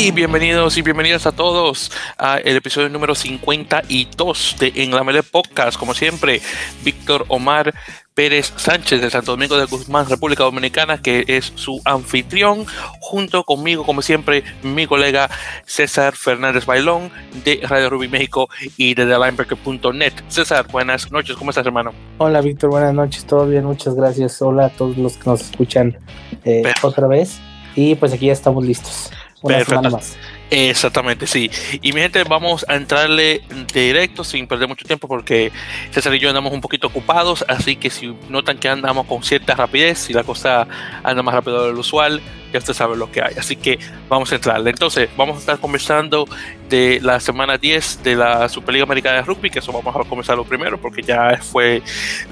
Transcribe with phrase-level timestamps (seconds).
[0.00, 5.24] Y bienvenidos y bienvenidas a todos a el episodio número 52 de En la Mele
[5.24, 5.76] Podcast.
[5.76, 6.40] Como siempre,
[6.84, 7.74] Víctor Omar
[8.14, 12.64] Pérez Sánchez de Santo Domingo de Guzmán, República Dominicana, que es su anfitrión,
[13.00, 15.28] junto conmigo, como siempre, mi colega
[15.66, 17.10] César Fernández Bailón
[17.44, 20.12] de Radio Rubí México y de TheLineBreaker.net.
[20.28, 21.90] César, buenas noches, ¿cómo estás, hermano?
[22.18, 24.40] Hola, Víctor, buenas noches, todo bien, muchas gracias.
[24.42, 25.98] Hola a todos los que nos escuchan
[26.44, 27.40] eh, otra vez.
[27.74, 29.10] Y pues aquí ya estamos listos.
[29.42, 30.00] Perfecto.
[30.50, 31.50] Exactamente, sí.
[31.82, 33.42] Y mi gente, vamos a entrarle
[33.74, 35.52] directo sin perder mucho tiempo porque
[35.90, 39.54] César y yo andamos un poquito ocupados, así que si notan que andamos con cierta
[39.54, 40.66] rapidez, y la cosa
[41.02, 43.34] anda más rápido de lo usual, ya usted sabe lo que hay.
[43.38, 43.78] Así que
[44.08, 44.70] vamos a entrarle.
[44.70, 46.26] Entonces, vamos a estar conversando
[46.70, 50.44] de la semana 10 de la Superliga Americana de Rugby, que eso vamos a comenzarlo
[50.44, 51.82] primero porque ya fue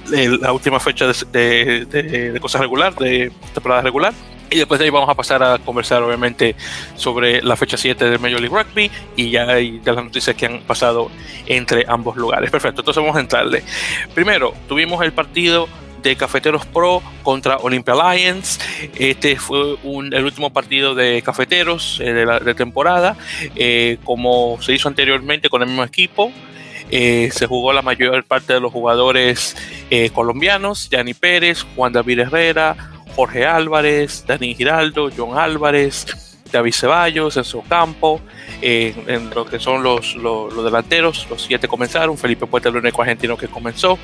[0.08, 4.14] la última fecha de, de, de cosas regular, de temporada regular.
[4.50, 6.54] Y después de ahí vamos a pasar a conversar, obviamente,
[6.94, 10.46] sobre la fecha 7 del Major League Rugby y ya hay de las noticias que
[10.46, 11.10] han pasado
[11.46, 12.50] entre ambos lugares.
[12.50, 13.64] Perfecto, entonces vamos a entrarle.
[14.14, 15.68] Primero, tuvimos el partido
[16.06, 18.60] de Cafeteros Pro contra Olympia Lions.
[18.94, 23.16] Este fue el último partido de Cafeteros eh, de la temporada,
[23.56, 26.30] eh, como se hizo anteriormente con el mismo equipo.
[26.92, 29.56] Eh, se jugó la mayor parte de los jugadores
[30.14, 36.06] colombianos, Yanni Pérez, Juan David Herrera, Jorge Álvarez, Dani Giraldo, John Álvarez,
[36.52, 38.20] David Ceballos, Enzo Campo,
[38.60, 43.38] en lo que son los, los, delanteros, los siete comenzaron, Felipe Puerta, el único argentino
[43.38, 43.98] que comenzó,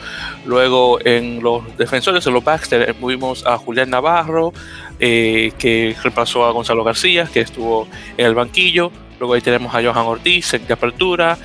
[0.46, 4.54] luego en los defensores, en los Baxter, movimos a Julián Navarro,
[4.98, 9.82] eh, que reemplazó a Gonzalo García, que estuvo en el banquillo, luego ahí tenemos a
[9.82, 11.36] Johan Ortiz de apertura,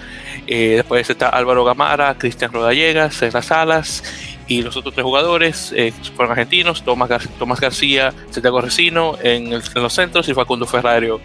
[0.46, 4.04] eh, después está Álvaro Gamara, Cristian Rodallegas las salas
[4.48, 7.10] y los otros tres jugadores eh, fueron argentinos, Tomás,
[7.60, 11.20] García, Santiago Resino en, los centros y Facundo Ferrario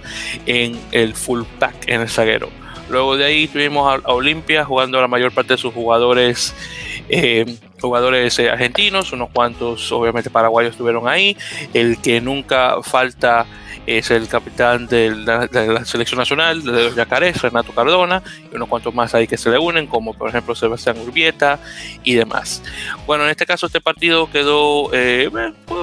[0.46, 2.50] en el full pack en el zaguero.
[2.90, 6.54] Luego de ahí tuvimos a, Olimpia jugando la mayor parte de sus jugadores
[7.08, 7.46] eh,
[7.82, 11.36] jugadores eh, argentinos, unos cuantos obviamente paraguayos estuvieron ahí,
[11.74, 13.46] el que nunca falta
[13.84, 18.94] es el capitán de la, selección nacional de los Yacarés, Renato Cardona, y unos cuantos
[18.94, 21.58] más ahí que se le unen, como por ejemplo Sebastián Urbieta
[22.04, 22.62] y demás.
[23.06, 25.28] Bueno, en este caso este partido quedó eh,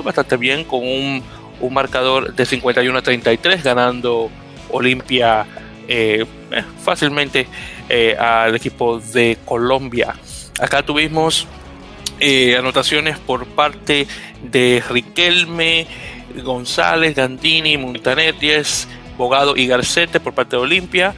[0.04, 1.22] bastante bien con un,
[1.60, 4.30] un, marcador de 51 a 33, ganando
[4.72, 5.46] Olimpia
[5.90, 6.26] eh,
[6.82, 7.48] fácilmente
[8.18, 10.16] al equipo de Colombia.
[10.60, 11.48] Acá tuvimos
[12.58, 14.08] anotaciones por parte
[14.44, 15.88] de Riquelme,
[16.44, 18.88] González, Gandini, Montaneties,
[19.18, 21.14] Bogado y Garcete por parte de Olimpia.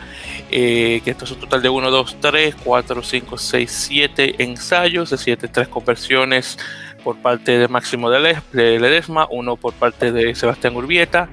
[0.54, 5.10] Eh, que esto es un total de 1, 2, 3, 4, 5, 6, 7 ensayos,
[5.10, 6.58] de 7, 3 conversiones
[7.04, 11.30] por parte de Máximo de Ledesma, uno por parte de Sebastián Urbieta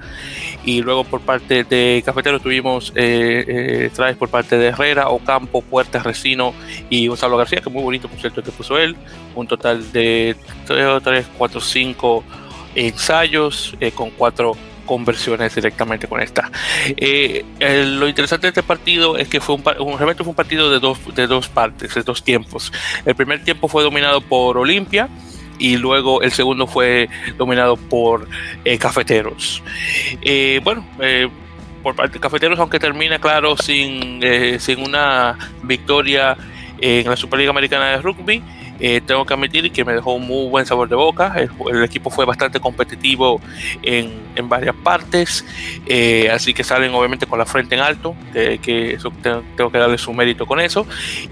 [0.64, 6.04] y luego por parte de Cafetero tuvimos eh, eh, por parte de Herrera, Ocampo, Puertas,
[6.04, 6.54] Resino
[6.90, 8.96] y Gonzalo García, que muy bonito por cierto que puso él,
[9.34, 10.36] un total de
[10.66, 12.24] 3, 4, 5
[12.74, 16.50] ensayos eh, con cuatro conversiones directamente con esta.
[16.96, 20.80] Eh, lo interesante de este partido es que fue un, realmente fue un partido de
[20.80, 22.72] dos, de dos partes, de dos tiempos.
[23.04, 25.08] El primer tiempo fue dominado por Olimpia
[25.58, 28.28] y luego el segundo fue dominado por
[28.64, 29.62] eh, Cafeteros.
[30.62, 30.84] bueno,
[31.82, 34.20] por parte de Cafeteros, aunque termina, claro, sin,
[34.58, 36.36] sin una victoria
[36.80, 38.42] en la Superliga Americana de Rugby,
[38.80, 41.34] eh, tengo que admitir que me dejó un muy buen sabor de boca.
[41.36, 43.40] El, equipo fue bastante competitivo
[43.82, 45.44] en, en varias partes,
[45.86, 49.98] eh, así que salen obviamente con la frente en alto, que, eso tengo, que darle
[49.98, 50.86] su mérito con eso.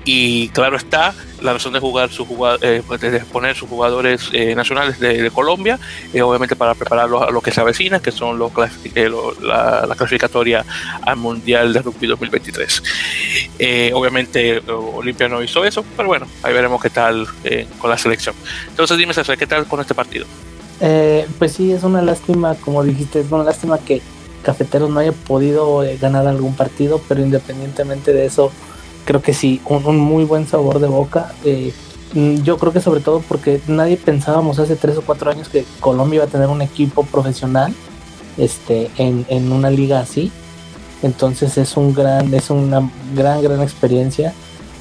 [0.05, 1.15] Y claro está,
[1.47, 2.27] la razón de jugar su
[2.61, 5.79] eh, pues, de poner sus jugadores nacionales de, Colombia,
[6.23, 8.53] obviamente para prepararlos a lo que se avecina, que son los
[9.43, 10.65] la, la, clasificatoria
[11.03, 12.83] al Mundial de Rugby 2023.
[13.93, 18.35] obviamente Olimpia no hizo eso, pero bueno, ahí veremos qué tal eh, con la selección.
[18.69, 20.27] Entonces dime, César, ¿qué tal con este partido?
[20.81, 24.03] Eh, pues sí, es una lástima, como dijiste, es una lástima que
[24.43, 28.53] Cafeteros no haya podido eh, ganar algún partido, pero independientemente de eso,
[29.07, 31.33] creo que sí, un, muy buen sabor de boca.
[32.13, 35.65] Mm, yo creo que sobre todo porque nadie pensábamos hace tres o cuatro años que
[35.81, 37.75] Colombia iba a tener un equipo profesional
[38.37, 40.31] este, en, en una liga así.
[41.03, 44.35] Entonces es un gran, es una gran, gran experiencia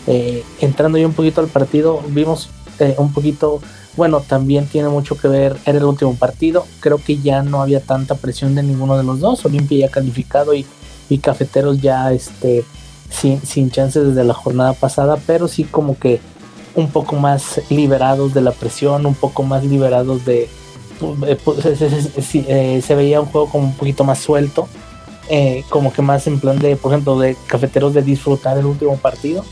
[0.07, 2.49] eh, entrando yo un poquito al partido, vimos
[2.79, 3.59] eh, un poquito,
[3.95, 7.79] bueno, también tiene mucho que ver, era el último partido, creo que ya no había
[7.79, 10.65] tanta presión de ninguno de los dos, Olimpia ya calificado y,
[11.09, 12.63] y Cafeteros ya este,
[13.09, 16.19] sin, sin chances desde la jornada pasada, pero sí como que
[16.75, 20.49] un poco más liberados de la presión, un poco más liberados de...
[21.27, 24.67] Eh, pues, se, veía un juego como un poquito más suelto
[25.27, 28.95] eh, como que más en plan de, por ejemplo, de cafeteros de disfrutar el último
[28.97, 29.43] partido.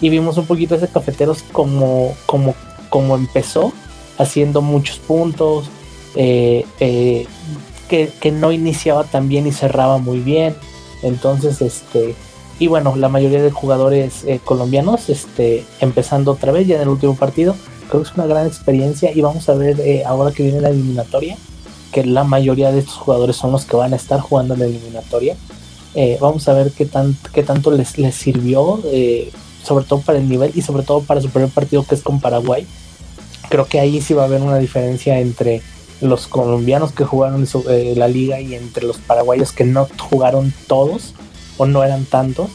[0.00, 2.54] Y vimos un poquito ese cafeteros como, como,
[2.88, 3.72] como empezó,
[4.16, 5.68] haciendo muchos puntos,
[6.14, 7.26] eh, eh,
[7.88, 10.56] que, no iniciaba tan bien y cerraba muy bien.
[11.02, 12.14] Entonces, este,
[12.58, 17.14] y bueno, la mayoría de jugadores colombianos, este, empezando otra vez ya en el último
[17.14, 17.54] partido,
[17.88, 21.36] creo que es una gran experiencia y vamos a ver ahora que viene la eliminatoria
[21.92, 24.66] que la mayoría de estos jugadores son los que van a estar jugando en la
[24.66, 25.36] eliminatoria.
[25.94, 29.30] Eh, vamos a ver qué, tan, qué tanto les, les sirvió, eh,
[29.64, 32.20] sobre todo para el nivel y sobre todo para su primer partido que es con
[32.20, 32.66] Paraguay.
[33.48, 35.62] Creo que ahí sí va a haber una diferencia entre
[36.00, 41.14] los colombianos que jugaron eh, la liga y entre los paraguayos que no jugaron todos
[41.58, 42.48] o no eran tantos.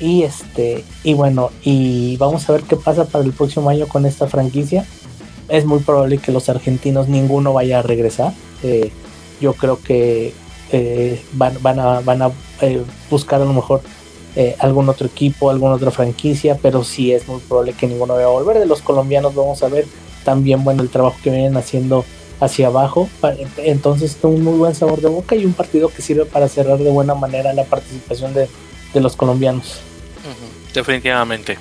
[0.00, 4.04] Y este, y bueno, y vamos a ver qué pasa para el próximo año con
[4.06, 4.84] esta franquicia
[5.48, 8.32] es muy probable que los argentinos ninguno vaya a regresar.
[8.62, 8.90] Eh,
[9.40, 10.32] yo creo que
[10.72, 13.82] eh, van, van, a, van a eh, buscar a lo mejor
[14.58, 18.30] algún otro equipo, alguna otra franquicia, pero sí es muy probable que ninguno vaya a
[18.30, 18.58] volver.
[18.58, 19.86] De los colombianos vamos a ver
[20.24, 22.04] también bueno el trabajo que vienen haciendo
[22.44, 23.08] hacia abajo.
[23.58, 26.90] Entonces un muy buen sabor de boca y un partido que sirve para cerrar de
[26.90, 28.48] buena manera la participación de,
[28.92, 29.80] de los colombianos
[30.74, 31.56] definitivamente.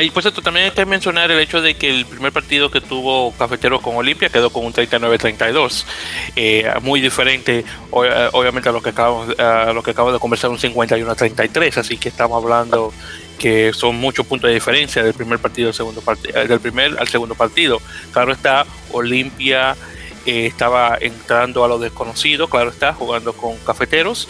[0.00, 2.80] Y pues esto también hay que mencionar el hecho de que el primer partido que
[2.80, 5.84] tuvo Cafeteros con Olimpia quedó con un 39-32,
[6.36, 10.50] eh, muy diferente eh, obviamente a lo que acabamos a lo que acabo de conversar
[10.50, 12.92] un 51-33, así que estamos hablando
[13.38, 17.08] que son muchos puntos de diferencia del primer partido segundo partido, eh, del primer al
[17.08, 17.80] segundo partido.
[18.12, 19.74] Claro está, Olimpia
[20.24, 24.28] estaba entrando a lo desconocido, claro está, jugando con Cafeteros.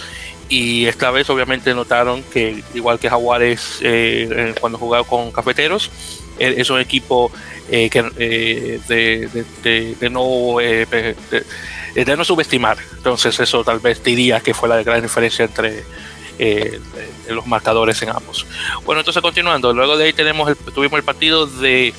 [0.48, 5.92] Y esta vez obviamente notaron que igual que Jaguares eh, cuando jugaba con Cafeteros
[6.40, 7.30] e, es un equipo
[7.70, 12.78] eh, que, eh, de, no de, no subestimar.
[12.96, 15.84] Entonces eso tal vez diría que fue la gran diferencia entre
[17.28, 18.44] los marcadores en ambos.
[18.84, 21.94] Bueno entonces continuando luego de ahí tenemos el, tuvimos el partido de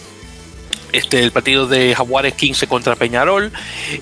[0.91, 3.51] este, el partido de Jaguares 15 contra Peñarol.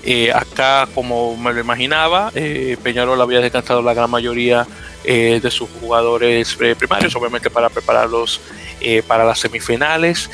[0.03, 4.65] Eh, acá, como me lo imaginaba, eh, Peñarol había descansado la gran mayoría
[5.03, 8.41] eh, de sus jugadores primarios, obviamente para prepararlos
[9.07, 10.30] para las semifinales.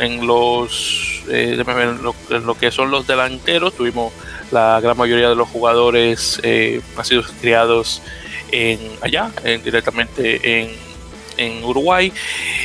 [0.00, 4.12] En, los lo, que son los delanteros, tuvimos
[4.50, 6.42] la gran mayoría de los jugadores
[6.96, 8.02] nacidos criados
[8.50, 9.30] en, allá,
[9.62, 10.83] directamente en
[11.36, 12.12] en Uruguay.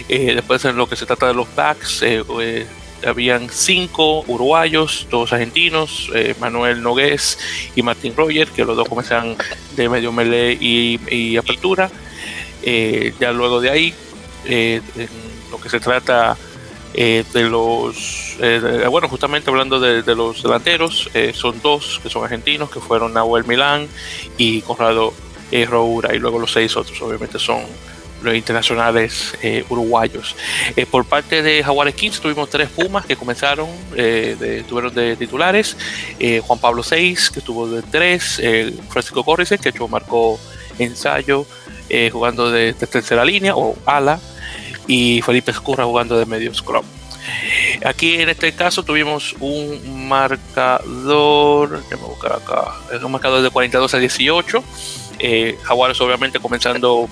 [0.07, 2.67] Eh, después en lo que se trata de los backs, eh, eh,
[3.05, 7.39] habían cinco uruguayos, dos argentinos, Manuel Nogués
[7.73, 9.37] y Martín Roger, que los dos comenzaron
[9.77, 11.89] de medio melee y, apertura.
[12.61, 13.93] ya luego de ahí,
[15.49, 16.35] lo que se trata
[16.93, 18.35] de los,
[18.91, 23.87] bueno, justamente hablando de, los delanteros, son dos que son argentinos, que fueron Nahuel Milán
[24.37, 25.13] y Conrado
[25.69, 27.63] Roura, y luego los seis otros obviamente son
[28.21, 30.35] los internacionales eh, uruguayos.
[30.75, 35.15] Eh, por parte de Jaguares 15 tuvimos tres Pumas que comenzaron, eh, de, tuvieron de
[35.15, 35.75] titulares,
[36.43, 38.41] Juan Pablo 6 que estuvo de 3,
[38.89, 40.39] Francisco Corrice que hecho marcó
[40.77, 41.45] ensayo
[42.11, 44.19] jugando de, tercera línea o ala
[44.87, 46.85] y Felipe Escurra jugando de medio scrum.
[47.85, 52.73] Aquí en este caso tuvimos un marcador, buscar acá,
[53.03, 54.63] un marcador de 42 a 18.
[55.63, 57.09] Jaguares obviamente comenzando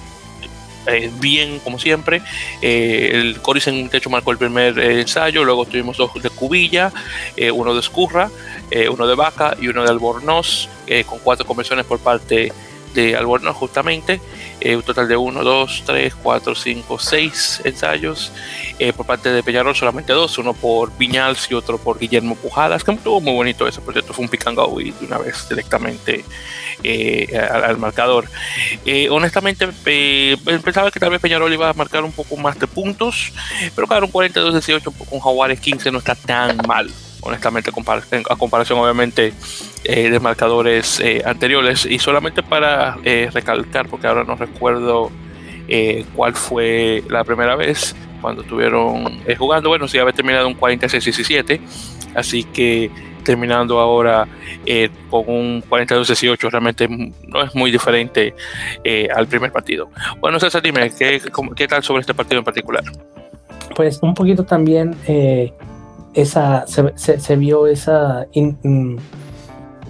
[0.88, 2.22] eh, bien como siempre.
[2.62, 6.92] Eh, el Coris en techo marcó el primer eh, ensayo, luego tuvimos dos de Cubilla,
[7.54, 8.30] uno de Escurra,
[8.90, 10.70] uno de Vaca y uno de Albornoz,
[11.06, 12.52] con cuatro conversiones por parte
[12.94, 14.20] de Albornoz justamente.
[14.76, 18.32] Un total de 1, 2, 3, 4, 5, 6 ensayos.
[18.96, 22.92] por parte de Peñarol solamente dos, uno por Viñals y otro por Guillermo Pujadas, que
[22.92, 26.24] estuvo muy bonito ese proyecto, fue un go y de una vez directamente
[26.84, 28.26] eh, al, marcador.
[28.86, 29.68] Eh, honestamente,
[30.64, 33.34] pensaba que tal vez Peñarol iba a marcar un poco más de puntos,
[33.76, 39.34] pero claro, un 42-18 con Jaguares 15 no está tan mal, honestamente, a comparación obviamente
[39.84, 41.86] eh, de marcadores anteriores.
[41.86, 42.98] Y solamente para
[43.32, 45.12] recalcar, porque ahora no recuerdo
[46.16, 51.60] cuál fue la primera vez cuando estuvieron jugando, bueno, sí había terminado un 46-17,
[52.16, 52.90] así que
[53.28, 54.26] terminando ahora
[54.66, 56.88] eh, con un 42-18, realmente
[57.28, 58.34] no es muy diferente
[58.86, 59.90] eh, al primer partido.
[60.22, 61.22] Bueno, César, dime, ¿qué,
[61.58, 62.86] ¿qué, tal sobre este partido en particular?
[63.76, 65.52] Pues un poquito también eh,
[66.18, 68.96] esa, se, vio esa, mm,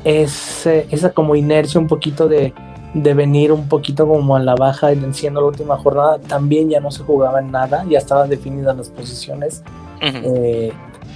[0.03, 2.53] esa como inercia un poquito de,
[2.93, 6.91] de venir un poquito como a la baja siendo la última jornada, también ya no
[6.91, 9.63] se jugaba en nada, ya estaban definidas las posiciones.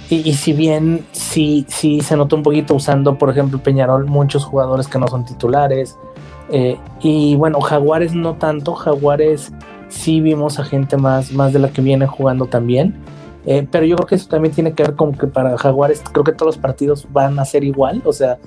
[0.08, 4.88] Y, si bien sí, sí se notó un poquito usando, por ejemplo, Peñarol, muchos jugadores
[4.88, 5.96] que no son titulares,
[6.50, 9.52] Eh, y bueno, Jaguares no tanto, Jaguares
[9.88, 12.94] sí vimos a gente más, más de la que viene jugando también.
[13.44, 16.24] Eh, pero yo creo que eso también tiene que ver con que para Jaguares creo
[16.24, 18.38] que todos los partidos van a ser igual, o sea,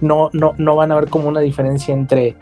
[0.00, 2.36] no, no, no van a haber como una diferencia entre,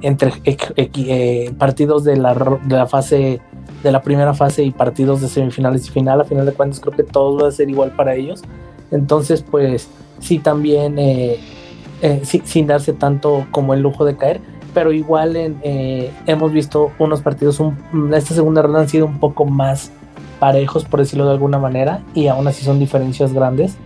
[0.00, 3.40] entre eh, partidos de la, de la fase
[3.82, 6.20] de la primera fase y partidos de semifinales y final.
[6.20, 8.42] A final de cuentas creo que todo va a ser igual para ellos.
[8.90, 10.96] Entonces, pues sí, también
[12.22, 14.40] sin darse tanto como el lujo de caer
[14.74, 17.60] pero igual eh, hemos visto unos partidos,
[18.14, 19.90] esta segunda ronda han sido un poco más
[20.38, 23.76] parejos, por decirlo de alguna manera, y aún así son diferencias grandes.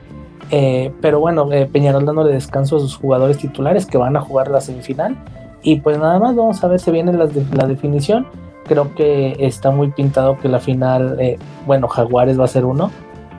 [0.50, 4.50] Eh, pero bueno, eh, Peñarol dándole descanso a sus jugadores titulares que van a jugar
[4.50, 5.16] la semifinal.
[5.62, 8.26] Y pues nada más vamos a ver si viene la, definición.
[8.64, 12.90] Creo que está muy pintado que la final, bueno, Jaguares va a ser uno.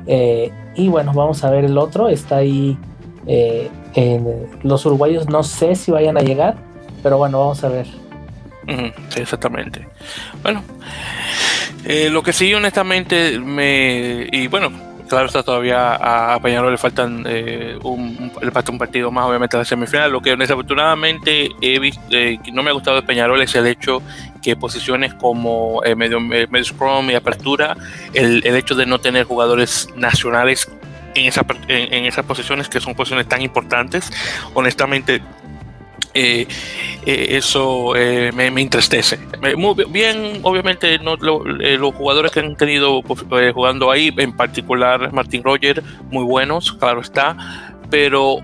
[0.08, 2.08] y bueno, vamos a ver el otro.
[2.08, 2.78] Está ahí
[3.26, 6.56] en, los uruguayos, no sé si vayan a llegar
[7.04, 7.86] pero bueno, vamos a ver.
[9.10, 9.86] sí, exactamente.
[10.42, 10.64] Bueno,
[11.86, 14.28] eh, lo que sí, honestamente, me.
[14.32, 14.72] Y bueno,
[15.08, 15.96] claro está todavía
[16.34, 20.12] a Peñarol le faltan eh, un, le falta un partido más obviamente a la semifinal
[20.12, 24.02] lo que desafortunadamente he visto eh, no me ha gustado de Peñarol es el hecho
[24.42, 27.76] que posiciones como medio, medio scrum y apertura
[28.14, 30.72] el, el, hecho de no tener jugadores nacionales
[31.16, 34.10] en, esa, en esas posiciones que son posiciones tan importantes
[34.54, 35.22] honestamente
[36.14, 36.48] eh,
[37.06, 39.20] eh, eso eh, me, me, entristece.
[39.58, 45.84] Muy bien, obviamente, los jugadores que han tenido pues, jugando ahí, en particular Martin Roger,
[46.12, 48.38] muy buenos, claro está, pero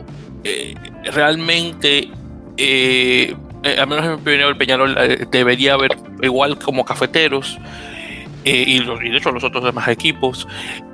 [1.14, 2.10] realmente,
[3.78, 4.96] al menos en mi opinión, el Peñarol
[5.30, 7.58] debería haber, igual como cafeteros,
[8.50, 10.48] eh, y, de hecho los otros demás equipos,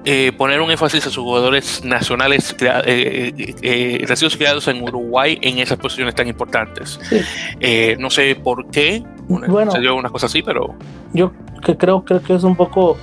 [0.03, 5.77] eh, poner un énfasis a sus jugadores nacionales eh, nacidos creados en Uruguay en esas
[5.77, 6.99] posiciones tan importantes.
[7.97, 10.75] no sé por qué, bueno, se dio una cosa así, pero...
[11.13, 11.31] Yo
[11.63, 12.97] que creo, creo que es un poco...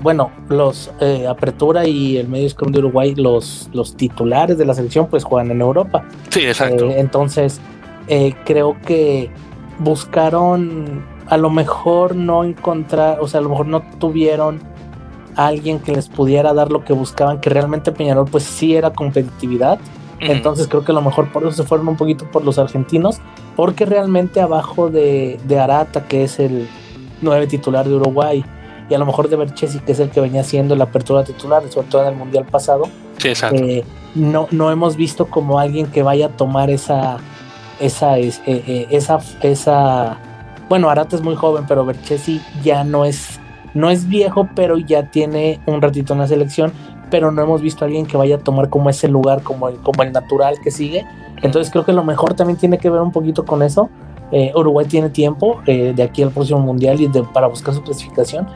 [0.00, 0.90] bueno, los
[1.28, 5.52] Apertura y el medio scrum de Uruguay, los, los titulares de la selección, pues juegan
[5.52, 6.04] en Europa.
[6.30, 6.90] Sí, exacto.
[6.90, 7.60] entonces,
[8.44, 9.30] creo que
[9.78, 14.60] buscaron a lo mejor no encontrar, o sea, a lo mejor no tuvieron
[15.36, 18.92] a alguien que les pudiera dar lo que buscaban, que realmente Peñarol pues sí era
[18.92, 19.78] competitividad.
[20.20, 23.20] Entonces creo que a lo mejor por eso se fueron un poquito por los argentinos,
[23.54, 26.68] porque realmente abajo de, de Arata, que es el
[27.22, 28.44] nueve titular de Uruguay,
[28.90, 31.62] y a lo mejor de Berchesi, que es el que venía siendo la apertura titular,
[31.70, 32.88] sobre todo en el Mundial pasado,
[33.52, 33.84] eh,
[34.16, 37.18] no, no hemos visto como alguien que vaya a tomar esa,
[37.78, 40.18] esa, eh, eh, esa, esa
[40.68, 43.40] bueno, Arata es muy joven, pero Berchesi ya no es,
[43.74, 46.72] no es viejo, pero ya tiene un ratito en la selección,
[47.10, 49.76] pero no hemos visto a alguien que vaya a tomar como ese lugar, como el,
[49.76, 51.06] como el natural que sigue.
[51.42, 53.88] Entonces creo que lo mejor también tiene que ver un poquito con eso.
[54.30, 58.46] Eh, Uruguay tiene tiempo eh, de aquí al próximo mundial y para buscar su clasificación.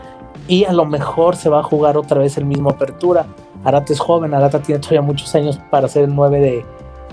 [0.48, 3.26] Y a lo mejor se va a jugar otra vez el mismo apertura.
[3.64, 6.66] Arata es joven, Arata tiene todavía muchos años para ser el 9 de,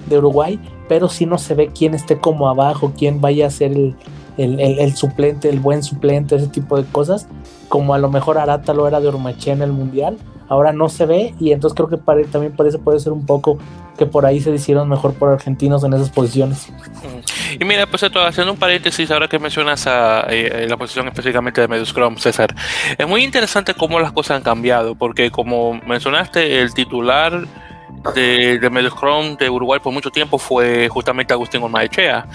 [0.08, 3.72] de Uruguay, pero si no se ve quién esté como abajo, quién vaya a ser
[3.72, 3.96] el,
[4.38, 7.27] el, suplente, el buen suplente, ese tipo de cosas,
[7.69, 10.17] como a lo mejor Arata lo era de Ormaché en el Mundial,
[10.50, 13.60] ahora no se ve y entonces creo que para, también parece puede ser un poco
[14.00, 16.72] que por ahí se hicieron mejor por argentinos en esas posiciones.
[17.60, 21.67] Y mira, pues haciendo un paréntesis, ahora que mencionas a, eh, la posición específicamente de
[21.67, 22.55] Medio Scrum, César,
[22.98, 27.46] es muy interesante cómo las cosas han cambiado, porque como mencionaste, el titular
[28.15, 32.25] de, de Medio Scrum de Uruguay por mucho tiempo fue justamente Agustín Ormaechea.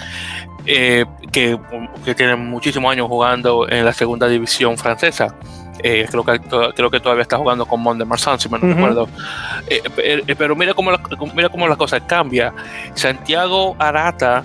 [0.67, 1.59] Eh, que,
[2.03, 5.35] que, tiene muchísimos años jugando en la segunda división francesa.
[5.79, 6.39] Eh, creo, que,
[6.75, 9.07] creo que todavía está jugando con Mont de Marsan, si me no recuerdo.
[9.67, 10.99] Eh, pero mira cómo, la,
[11.35, 12.55] mira cómo las cosas cambian.
[12.95, 14.43] Santiago Arata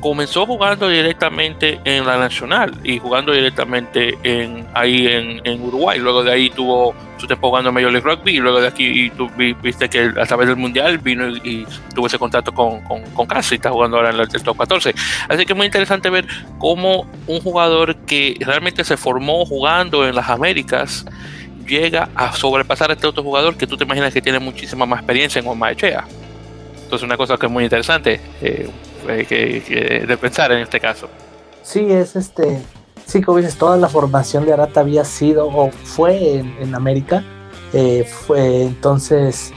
[0.00, 5.98] comenzó jugando directamente en la Nacional y jugando directamente en, ahí en, Uruguay.
[5.98, 9.10] Luego de ahí tuvo su tiempo jugando en Major League Rugby y luego de aquí
[9.10, 9.30] tú
[9.62, 13.56] viste que a través del Mundial vino y, tuvo ese contacto con, con, con Casi,
[13.56, 14.94] está jugando ahora en el top 14.
[15.28, 16.26] Así que es muy interesante ver
[16.58, 21.06] cómo un jugador que realmente se formó jugando en las Américas
[21.66, 25.00] llega a sobrepasar a este otro jugador que tú te imaginas que tiene muchísima más
[25.00, 26.04] experiencia en Echea.
[26.84, 28.70] Entonces una cosa que es muy interesante eh,
[29.06, 31.08] que, de pensar en este caso.
[31.62, 32.60] Sí, es este
[33.06, 37.24] sí, como dices, toda la formación de Arata había sido o fue en, América.
[37.72, 39.52] Eh, fue, entonces,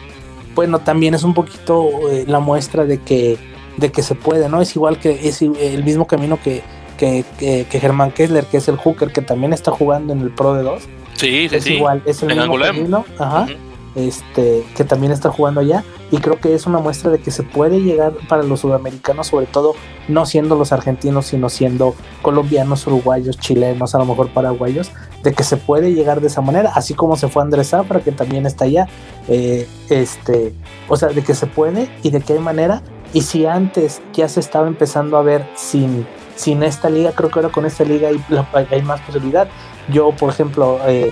[0.55, 3.37] bueno, también es un poquito eh, la muestra de que,
[3.77, 4.61] de que se puede, ¿no?
[4.61, 6.61] Es igual que es el mismo camino que,
[6.97, 10.53] que, que, Germán Kessler, que es el hooker que también está jugando en el Pro
[10.53, 10.83] de 2.
[11.13, 13.05] Sí, sí, es igual, es el mismo camino.
[13.17, 13.47] Ajá.
[14.07, 15.83] Este, que también está jugando allá.
[16.11, 19.45] Y creo que es una muestra de que se puede llegar para los sudamericanos, sobre
[19.45, 19.75] todo
[20.07, 24.91] no siendo los argentinos, sino siendo colombianos, uruguayos, chilenos, a lo mejor paraguayos,
[25.23, 28.11] de que se puede llegar de esa manera, así como se fue Andrés Zafra, que
[28.11, 28.87] también está allá.
[29.27, 30.53] Eh, este,
[30.87, 32.81] o sea, de que se puede y de qué manera.
[33.13, 37.39] Y si antes ya se estaba empezando a ver sin, sin esta liga, creo que
[37.39, 38.23] ahora con esta liga hay,
[38.71, 39.47] hay más posibilidad.
[39.91, 41.11] Yo, por ejemplo, eh,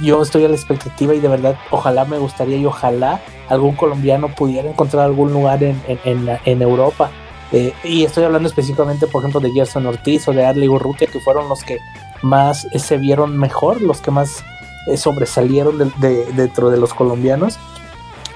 [0.00, 4.28] yo estoy a la expectativa y de verdad ojalá me gustaría y ojalá algún colombiano
[4.28, 7.10] pudiera encontrar algún lugar en, en, Europa.
[7.50, 11.20] Eh, y estoy hablando específicamente, por ejemplo, de Gerson Ortiz o de Adley Urrutia, que
[11.20, 11.78] fueron los que
[12.22, 14.44] más eh, se vieron mejor, los que más
[14.86, 17.58] eh, sobresalieron de, dentro de los colombianos.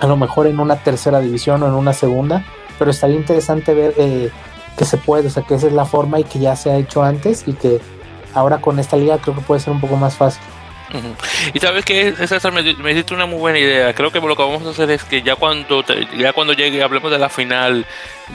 [0.00, 2.44] A lo mejor en una tercera división o en una segunda,
[2.78, 3.94] pero estaría interesante ver
[4.76, 6.76] que se puede, o sea, que esa es la forma y que ya se ha
[6.76, 7.80] hecho antes y que
[8.34, 10.42] ahora con esta liga creo que puede ser un poco más fácil.
[11.54, 13.94] Y sabes que César me, me diste una muy buena idea.
[13.94, 15.84] Creo que lo que vamos a hacer es que ya cuando
[16.16, 17.86] ya cuando llegue hablemos de la final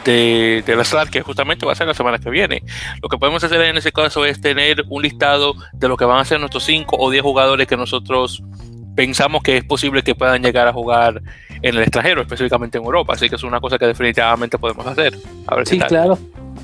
[0.03, 2.63] de, de la SLAR, que justamente va a ser la semana que viene.
[3.01, 6.19] Lo que podemos hacer en ese caso es tener un listado de lo que van
[6.19, 8.43] a ser nuestros 5 o 10 jugadores que nosotros
[8.95, 11.21] pensamos que es posible que puedan llegar a jugar
[11.61, 13.13] en el extranjero, específicamente en Europa.
[13.13, 15.15] Así que es una cosa que definitivamente podemos hacer.
[15.45, 16.17] A ver sí, claro.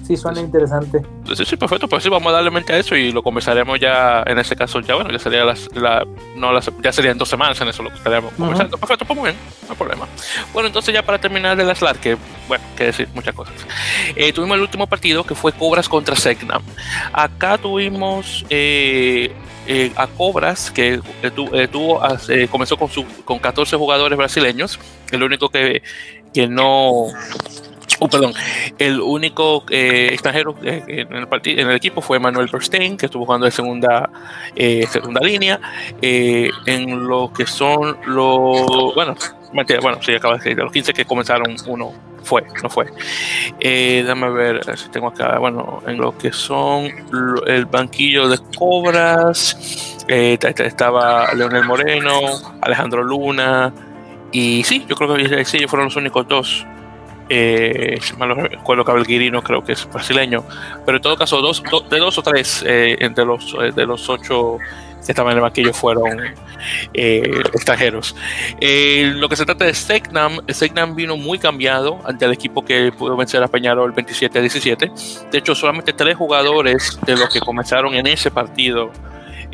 [0.05, 1.01] Sí, suena interesante.
[1.33, 1.87] Sí, sí, perfecto.
[1.87, 4.81] Pues sí, vamos a darle mente a eso y lo conversaremos ya, en ese caso,
[4.81, 6.05] ya bueno, ya sería las, la,
[6.35, 8.77] no las, ya serían dos semanas en eso lo que estaríamos conversando.
[8.77, 10.07] Perfecto, pues muy bien, no hay problema.
[10.51, 12.17] Bueno, entonces ya para terminar de la SLAR, que
[12.47, 13.53] bueno, que decir muchas cosas.
[14.15, 16.63] Eh, tuvimos el último partido que fue Cobras contra Segnam.
[17.13, 19.31] Acá tuvimos eh,
[19.67, 20.99] eh, a Cobras, que
[21.71, 22.01] tuvo,
[22.51, 24.79] comenzó con, su, con 14 jugadores brasileños.
[25.11, 25.81] El único que,
[26.33, 27.07] que no
[28.05, 28.33] Oh, perdón,
[28.79, 33.51] el único eh, extranjero eh, en, el equipo fue Manuel Berstein, que estuvo jugando de
[33.51, 34.09] segunda,
[34.57, 35.57] eh, segunda línea.
[36.01, 38.93] en lo que son los.
[38.93, 39.15] Bueno,
[39.53, 41.93] bueno, sí, acaba de decir, de los 15 que comenzaron, uno
[42.23, 42.87] fue, no fue.
[43.61, 46.89] déjame ver si tengo acá, bueno, en lo que son
[47.47, 52.19] el banquillo de Cobras, estaba Leonel Moreno,
[52.59, 53.73] Alejandro Luna,
[54.33, 56.65] y sí, yo creo que sí, ellos fueron los únicos dos
[57.29, 60.43] eh, si mal recuerdo Cabelguirino creo que es brasileño,
[60.85, 64.57] pero en todo caso de dos o tres eh, entre los eh, de los ocho
[65.05, 66.17] que estaban en el banquillo fueron
[66.93, 68.15] eh, extranjeros.
[68.59, 73.17] lo que se trata de Segnam, Segnam vino muy cambiado ante el equipo que pudo
[73.17, 74.91] vencer a Peñarol 27 a 17.
[75.29, 78.91] De hecho, solamente tres jugadores de los que comenzaron en ese partido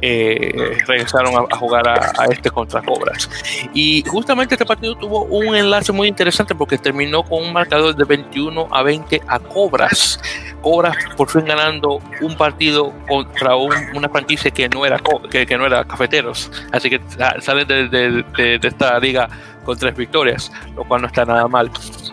[0.02, 3.30] eh, regresaron a, jugar a, este contra Cobras.
[3.74, 8.04] Y justamente este partido tuvo un enlace muy interesante porque terminó con un marcador de
[8.04, 10.20] 21 a 20 a Cobras.
[10.62, 15.84] Cobras por fin ganando un partido contra una franquicia que no era que, no era
[15.86, 16.52] cafeteros.
[16.72, 17.02] Así que
[17.42, 19.30] salen de, de esta liga
[19.70, 21.70] con tres victorias, lo cual no está nada mal.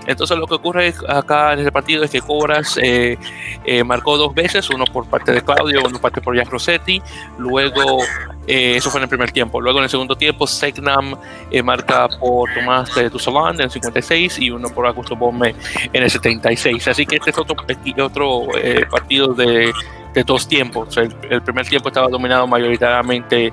[0.07, 3.17] Entonces lo que ocurre acá en este partido es que Cobras eh,
[3.65, 7.01] eh, marcó dos veces, uno por parte de Claudio, uno por parte por Jack Rossetti,
[7.39, 8.03] luego
[8.47, 11.17] eh, eso fue en el primer tiempo, luego en el segundo tiempo Segnam
[11.65, 15.55] marca por Tomás de en el 56 y uno por Augusto Bombe
[15.95, 17.57] en el 76, así que este es otro,
[18.05, 18.49] otro
[18.91, 19.73] partido de
[20.17, 20.97] de dos tiempos.
[20.97, 23.53] El, primer tiempo estaba dominado mayoritariamente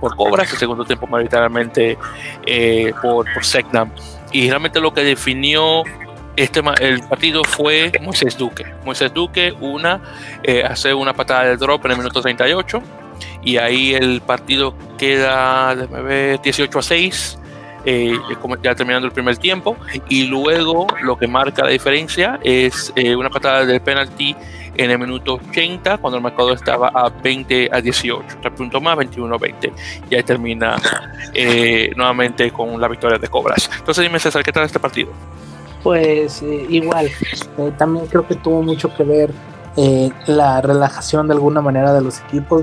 [0.00, 1.96] por Cobras, el segundo tiempo mayoritariamente
[3.00, 3.90] por, por Segnam
[4.32, 5.84] y realmente lo que definió
[6.36, 8.64] este el partido fue Moisés Duque.
[8.84, 10.00] Moisés Duque, una,
[10.42, 12.82] eh, hace una patada de drop en el minuto 38
[13.42, 17.38] y ahí el partido queda, ver, 18 a 6.
[17.84, 18.16] Eh,
[18.62, 19.76] ya terminando el primer tiempo
[20.08, 24.36] y luego lo que marca la diferencia es eh, una patada del penalti
[24.76, 28.96] en el minuto 80, cuando el marcador estaba a 20 a 18, tres puntos más,
[28.96, 29.72] 21 a 20.
[30.10, 30.76] Y ahí termina
[31.34, 33.70] eh, nuevamente con la victoria de Cobras.
[33.78, 35.10] Entonces dime César, ¿qué tal este partido?
[35.82, 39.30] Pues eh, igual, eh, también creo que tuvo mucho que ver
[40.26, 42.62] la relajación de alguna manera de los equipos,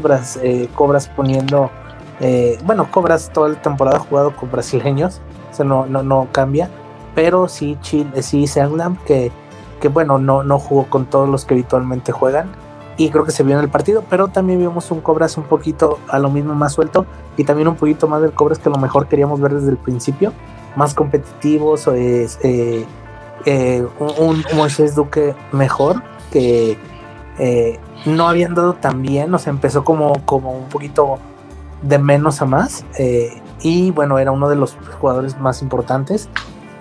[0.76, 1.72] Cobras poniendo,
[2.64, 6.70] bueno, Cobras toda la temporada jugado con brasileños, o sea, no, no, no cambia,
[7.16, 9.32] pero sí, Chile, sí Sanglam que
[9.80, 12.52] que bueno, no, no jugó con todos los que habitualmente juegan.
[12.98, 16.00] Y creo que se vio en el partido, pero también vimos un Cobras un poquito
[16.10, 17.06] a lo mismo más suelto
[17.38, 19.78] y también un poquito más del Cobras que a lo mejor queríamos ver desde el
[19.78, 20.34] principio,
[20.76, 22.86] más competitivos, es, eh,
[23.46, 23.88] eh,
[24.20, 26.78] un, Moisés Duque mejor que
[27.38, 31.20] eh, no habían dado tan bien, o sea, empezó como, como un poquito
[31.82, 32.86] de menos a más
[33.62, 36.30] y bueno, era uno de los jugadores más importantes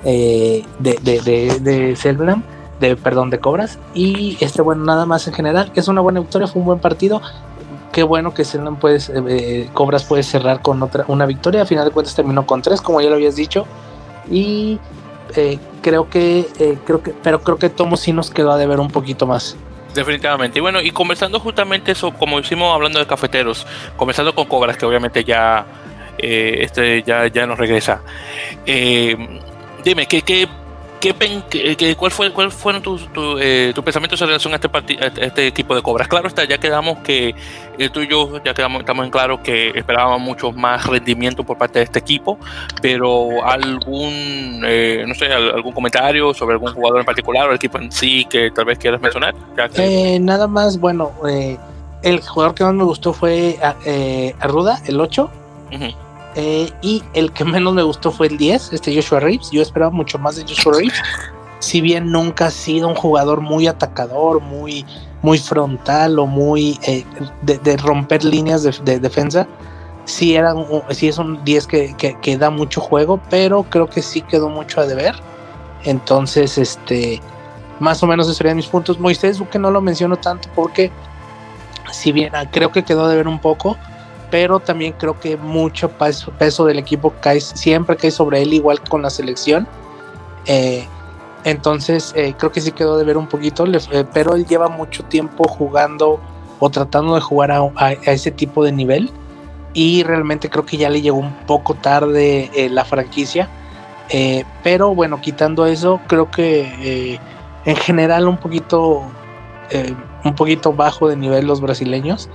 [0.05, 2.43] de, de, de, de
[2.81, 6.47] de perdón de Cobras y este bueno nada más en general es una buena victoria
[6.47, 7.21] fue un buen partido
[7.93, 8.45] qué bueno que
[8.81, 11.63] puedes, eh, Cobras puede cerrar con otra una victoria.
[11.63, 13.67] A final de cuentas terminó con tres, como ya lo habías dicho.
[14.31, 14.79] Y
[15.35, 18.81] eh, creo que, eh, creo que, pero creo que Tomo sí nos quedó a deber
[18.81, 19.57] un poquito más.
[19.95, 20.59] Definitivamente.
[20.59, 24.87] Y bueno, y conversando justamente eso, como hicimos hablando de cafeteros, comenzando con Cobras, que
[24.87, 25.67] obviamente ya,
[26.19, 28.03] este, ya, ya nos regresa.
[28.65, 30.49] dime, ¿qué, qué
[31.01, 35.75] ¿Qué, cuál, fue, ¿Cuál fueron tus tu, eh, pensamientos en relación a este, este equipo
[35.75, 36.09] de Cobras?
[36.09, 37.35] Claro está, ya quedamos que
[37.79, 41.57] eh, tú y yo ya quedamos, estamos en claro que esperábamos mucho más rendimiento por
[41.57, 42.39] parte de este equipo,
[42.83, 47.79] pero algún, eh, no sé, algún comentario sobre algún jugador en particular o el equipo
[47.79, 49.35] en sí que tal vez quieras mencionar.
[50.21, 51.13] nada más, bueno,
[52.03, 53.59] el jugador que más me gustó fue
[54.41, 55.31] Arruda, el 8.
[56.39, 59.51] Eh, y el que menos me gustó fue el 10, este Joshua Reeves.
[59.51, 61.03] Yo esperaba mucho más de Joshua Reeves.
[61.59, 64.87] Si bien nunca ha sido un jugador muy atacador, muy,
[65.23, 67.05] muy frontal o muy eh,
[67.43, 69.49] de, romper líneas de, defensa,
[70.05, 70.55] sí, era
[70.91, 74.81] sí es un 10 que, que, da mucho juego, pero creo que sí quedó mucho
[74.81, 75.17] a deber.
[75.83, 77.21] Entonces, este,
[77.81, 79.01] más o menos esos serían mis puntos.
[79.01, 80.93] Moisés que no lo menciono tanto porque,
[81.91, 83.77] si bien ah, creo que quedó a deber un poco,
[84.31, 89.03] pero también creo que mucho peso, del equipo cae, siempre cae sobre él, igual con
[89.03, 89.67] la selección.
[90.47, 90.87] Eh,
[91.45, 95.05] entonces, eh, creo que sí quedó de ver un poquito, eh, pero él lleva mucho
[95.05, 96.21] tiempo jugando
[96.59, 99.11] o tratando de jugar a, ese tipo de nivel.
[99.73, 103.49] Y realmente creo que ya le llegó un poco tarde la franquicia.
[104.65, 107.21] pero bueno, quitando eso, creo que
[107.65, 109.03] en general un poquito,
[110.25, 112.29] un poquito bajo de nivel los brasileños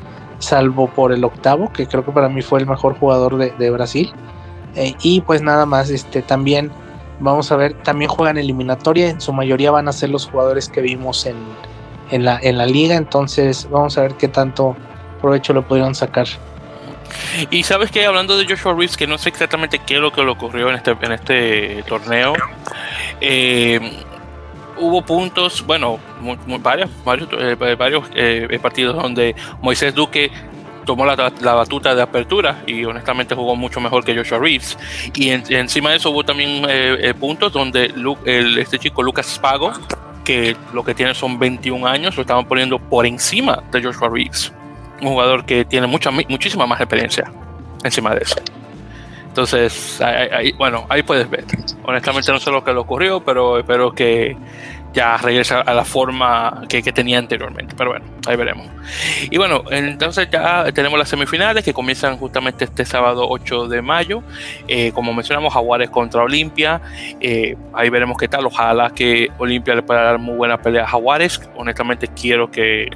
[0.43, 4.11] salvo por el octavo, que creo que para mí fue el mejor jugador de, Brasil.
[4.75, 6.71] Eh, y pues nada más, este también
[7.19, 10.81] vamos a ver, también juegan eliminatoria, en su mayoría van a ser los jugadores que
[10.81, 11.35] vimos en,
[12.11, 14.75] en, la, en la liga, entonces vamos a ver qué tanto
[15.21, 16.27] provecho lo pudieron sacar.
[17.49, 20.23] Y sabes que hablando de Joshua Reeves, que no sé exactamente qué es lo que
[20.23, 22.33] le ocurrió en este, en este torneo,
[23.21, 24.03] eh,
[24.83, 25.99] hubo puntos, bueno,
[26.59, 30.31] varios, varios, eh, varios eh, partidos donde Moisés Duque
[30.85, 34.77] tomó la, batuta de apertura y honestamente jugó mucho mejor que Joshua Reeves.
[35.15, 37.93] Y encima de eso hubo también eh, puntos donde
[38.57, 39.71] este chico Lucas Spago,
[40.25, 44.51] que lo que tiene son 21 años, lo estaban poniendo por encima de Joshua Reeves.
[45.01, 47.31] Un jugador que tiene mucha, muchísima más experiencia
[47.83, 48.35] encima de eso.
[49.33, 49.99] Entonces,
[50.59, 51.43] bueno, ahí puedes ver.
[51.83, 54.37] Honestamente no sé lo que le ocurrió, pero espero que
[54.93, 57.73] ya regrese a la forma que, tenía anteriormente.
[57.75, 58.67] Pero bueno, ahí veremos.
[59.31, 64.21] Y bueno, entonces ya tenemos las semifinales que comienzan justamente este sábado 8 de mayo.
[64.67, 66.79] Eh, como mencionamos, Jaguares contra Olimpia.
[67.19, 68.45] Eh, ahí veremos qué tal.
[68.45, 71.41] Ojalá que Olimpia le pueda dar muy buena pelea a Jaguares.
[71.55, 72.87] Honestamente quiero que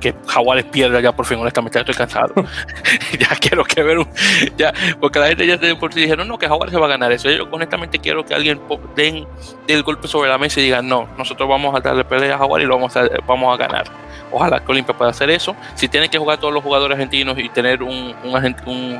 [0.00, 2.34] que Jaguares pierda ya por fin, honestamente, ya estoy cansado.
[3.18, 4.08] ya quiero que ver un,
[4.56, 6.90] ya, porque la gente ya de por sí dijeron, no, que Jaguares se va a
[6.90, 7.30] ganar eso.
[7.30, 8.60] Yo honestamente quiero que alguien
[8.94, 9.26] den
[9.68, 12.66] el golpe sobre la mesa y diga, no, nosotros vamos a darle pelea a Jaguares
[12.66, 13.84] y lo vamos a, vamos a ganar.
[14.32, 15.54] Ojalá que Olimpia pueda hacer eso.
[15.74, 18.14] Si tienen que jugar todos los jugadores argentinos y tener un,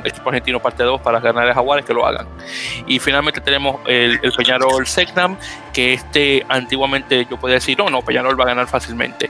[0.03, 2.27] equipo argentino parte 2 para ganar a Jaguares, que lo hagan.
[2.85, 5.37] Y finalmente tenemos el, el Peñarol Segnam,
[5.73, 9.29] que este antiguamente yo podía decir, no, no, Peñarol va a ganar fácilmente.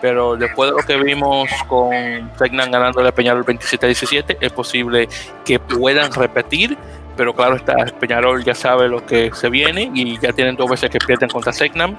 [0.00, 1.92] Pero después de lo que vimos con
[2.38, 5.08] Segnam ganándole a Peñarol 27-17, es posible
[5.44, 6.76] que puedan repetir
[7.16, 10.90] pero claro está, Peñarol ya sabe lo que se viene y ya tienen dos veces
[10.90, 11.96] que pierden contra Segnam,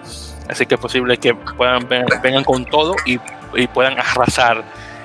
[0.47, 1.87] así que es posible que puedan
[2.21, 3.19] vengan con todo y
[3.53, 4.63] y puedan arrasar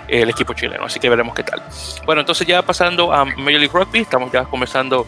[0.08, 0.84] el equipo chileno.
[0.84, 1.62] Así que veremos qué tal.
[2.04, 5.06] Bueno, entonces ya pasando a Major League Rugby, estamos ya comenzando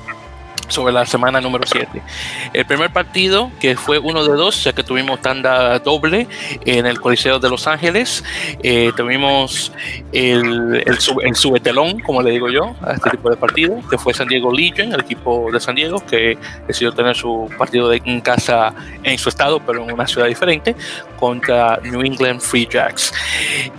[0.74, 2.02] sobre la semana número 7.
[2.52, 6.26] El primer partido, que fue uno de dos, ya que tuvimos tanda doble
[6.66, 8.24] en el Coliseo de Los Ángeles,
[8.62, 9.70] eh, tuvimos
[10.12, 14.12] el, el, el, subetelón, como le digo yo, a este tipo de partido, que fue
[14.12, 18.20] San Diego Legion, el equipo de San Diego, que decidió tener su partido de, en
[18.20, 20.74] casa en su estado, pero en una ciudad diferente,
[21.20, 23.12] contra New England Free Jacks.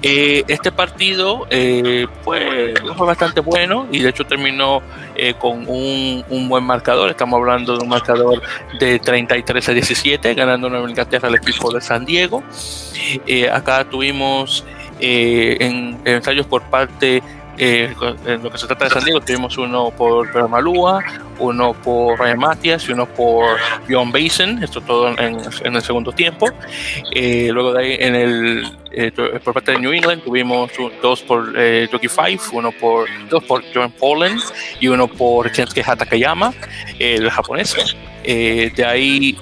[0.01, 4.81] Eh, este partido eh, fue, fue, bastante bueno y de hecho terminó
[5.39, 6.84] con un, un buen marcador.
[6.85, 8.43] Estamos hablando de un marcador
[8.79, 12.43] de 33 a 17, ganando Nueva Inglaterra al equipo de San Diego.
[13.25, 14.63] Eh, acá tuvimos
[14.99, 17.23] eh, en, ensayos por parte
[17.57, 17.93] eh,
[18.25, 21.03] en lo que se trata de San Diego, tuvimos uno por Malúa,
[21.39, 23.57] uno por Ryan Matias y uno por
[23.89, 26.47] John Basin, esto todo en, el segundo tiempo.
[27.13, 29.11] luego de ahí, en el,
[29.43, 33.91] por parte de New England, tuvimos dos por eh, Five, uno por, dos por John
[33.91, 34.39] Poland
[34.79, 36.53] y uno por Kensuke Hatakayama,
[36.99, 37.95] el japonés.
[38.23, 39.37] de ahí,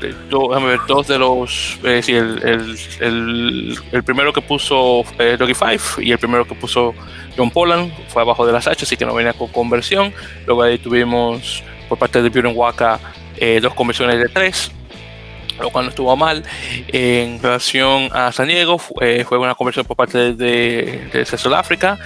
[0.00, 6.12] ver, dos de los, eh, el, el, el, primero que puso eh, Doggy Five y
[6.12, 6.94] el primero que puso
[7.36, 10.12] John Poland fue abajo de las H, así que no venía con conversión.
[10.46, 13.00] Luego ahí tuvimos por parte de Buren Waka
[13.36, 14.70] eh, dos conversiones de tres,
[15.60, 16.42] lo cual no estuvo mal.
[16.88, 21.98] En relación a San Diego, fue, fue una conversión por parte de, de, Sudáfrica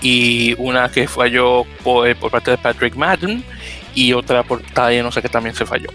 [0.00, 3.44] y una que falló por, por parte de Patrick Madden
[3.94, 5.88] y otra por Talle, no sé que también se falló.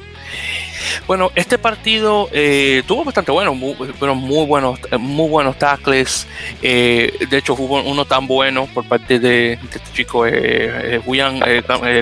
[1.06, 6.28] Bueno, este partido eh, tuvo bastante bueno, muy, muy buenos, muy buenos tackles.
[6.62, 11.40] Eh, de hecho, hubo uno tan bueno por parte de, este chico eh, William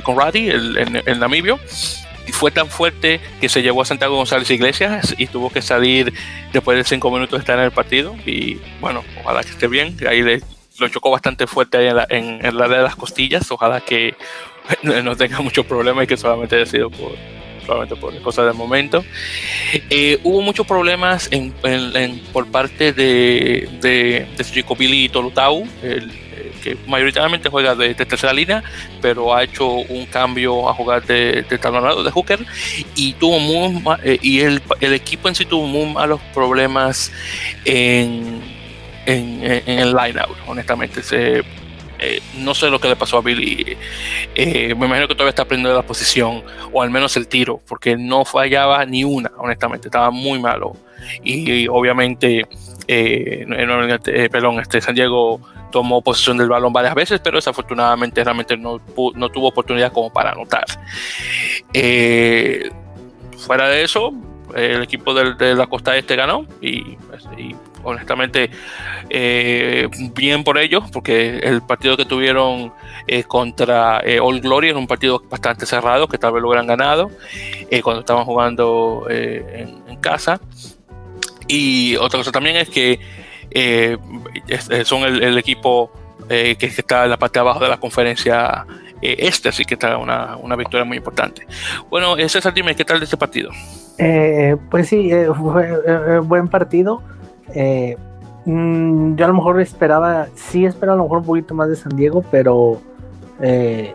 [0.03, 1.59] Conradi, el, el, namibio.
[2.27, 6.11] Y fue tan fuerte que se llevó a Santiago González Iglesias y tuvo que salir
[6.51, 8.15] después de cinco minutos de estar en el partido.
[8.25, 9.95] Y bueno, ojalá que esté bien.
[10.09, 10.41] Ahí le,
[10.79, 13.51] lo chocó bastante fuerte ahí en la, en, en la de las costillas.
[13.51, 14.15] Ojalá que
[15.03, 17.15] no tenga mucho problema y que solamente haya sido por,
[17.65, 19.03] por cosas de momento.
[19.89, 21.29] Eh, hubo muchos problemas
[22.31, 26.11] por parte de, de, chico Billy Tolutau, el,
[26.63, 28.63] que mayoritariamente juega de, tercera línea,
[29.01, 32.39] pero ha hecho un cambio a jugar de, de talonado de hooker
[32.95, 37.11] y tuvo muy eh, y el, el, equipo en sí tuvo muy malos problemas
[37.65, 38.41] en,
[39.05, 41.03] en, el line-out, honestamente.
[41.03, 41.43] Se,
[41.99, 43.77] eh, no sé lo que le pasó a Billy.
[44.35, 47.97] Eh, me imagino que todavía está aprendiendo la posición, o al menos el tiro, porque
[47.97, 50.75] no fallaba ni una, honestamente, estaba muy malo.
[51.23, 52.45] Y, obviamente,
[52.87, 53.45] eh,
[54.31, 55.39] perdón, este San Diego
[55.71, 58.81] tomó posesión del balón varias veces, pero desafortunadamente realmente no,
[59.15, 60.65] no tuvo oportunidad como para anotar.
[63.37, 64.13] fuera de eso,
[64.55, 66.97] el equipo de, la costa este ganó y
[67.85, 68.49] honestamente,
[69.09, 72.73] eh, bien por ellos, porque el partido que tuvieron
[73.07, 76.67] eh, contra eh, All Glory era un partido bastante cerrado, que tal vez lo hubieran
[76.67, 77.11] ganado
[77.83, 80.39] cuando estaban jugando en, casa.
[81.47, 82.99] Y otra cosa también es que
[84.83, 85.91] son el, equipo
[86.27, 88.65] que, está en la parte de abajo de la conferencia
[89.01, 91.45] este, así que está una, una victoria muy importante.
[91.89, 93.51] Bueno, César, dime, ¿qué tal de este partido?
[94.69, 97.01] pues sí, fue buen partido.
[97.53, 97.97] Eh,
[98.45, 101.75] mm, yo a lo mejor esperaba, sí esperaba a lo mejor un poquito más de
[101.75, 102.79] San Diego, pero
[103.39, 103.93] eh,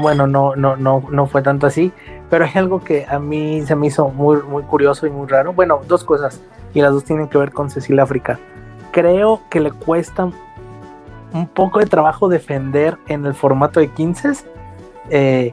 [0.00, 1.92] bueno, no, no, no, no fue tanto así.
[2.30, 5.52] Pero hay algo que a mí se me hizo muy, muy curioso y muy raro.
[5.52, 6.40] Bueno, dos cosas,
[6.72, 8.38] y las dos tienen que ver con Cecil África.
[8.90, 10.30] Creo que le cuesta
[11.34, 14.32] un poco de trabajo defender en el formato de 15.
[15.10, 15.52] Eh,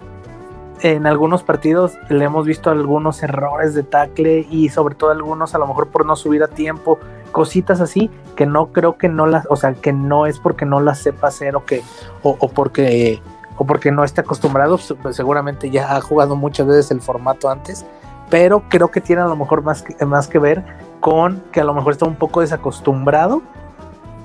[0.81, 5.57] en algunos partidos le hemos visto algunos errores de tackle y sobre todo algunos a
[5.57, 9.45] lo mejor por no subir a tiempo, cositas así que no creo que no las,
[9.49, 11.81] o sea, que no es porque no las sepa hacer o que
[12.23, 13.21] o, porque
[13.57, 17.85] o porque no esté acostumbrado, pues seguramente ya ha jugado muchas veces el formato antes,
[18.29, 20.63] pero creo que tiene a lo mejor más que, más que ver
[20.99, 23.41] con que a lo mejor está un poco desacostumbrado.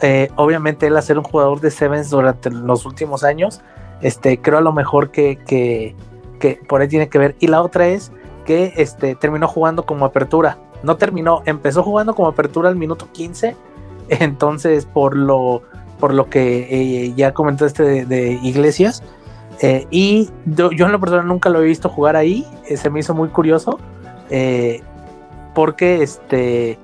[0.01, 3.61] Eh, obviamente él hacer un jugador de Sevens durante los últimos años,
[4.01, 5.97] este, creo a lo mejor que, que
[6.39, 7.37] que por ahí tiene que ver.
[7.41, 8.13] Y la otra es
[8.45, 10.59] que este, terminó jugando como apertura.
[10.85, 13.57] No terminó, empezó jugando como apertura al minuto 15.
[14.09, 15.63] Entonces, por lo,
[15.99, 19.03] por lo que eh, ya comentó este de, Iglesias.
[19.61, 22.47] Eh, y yo, en la persona nunca lo he visto jugar ahí.
[22.69, 23.79] Eh, se me hizo muy curioso.
[25.55, 26.79] porque este.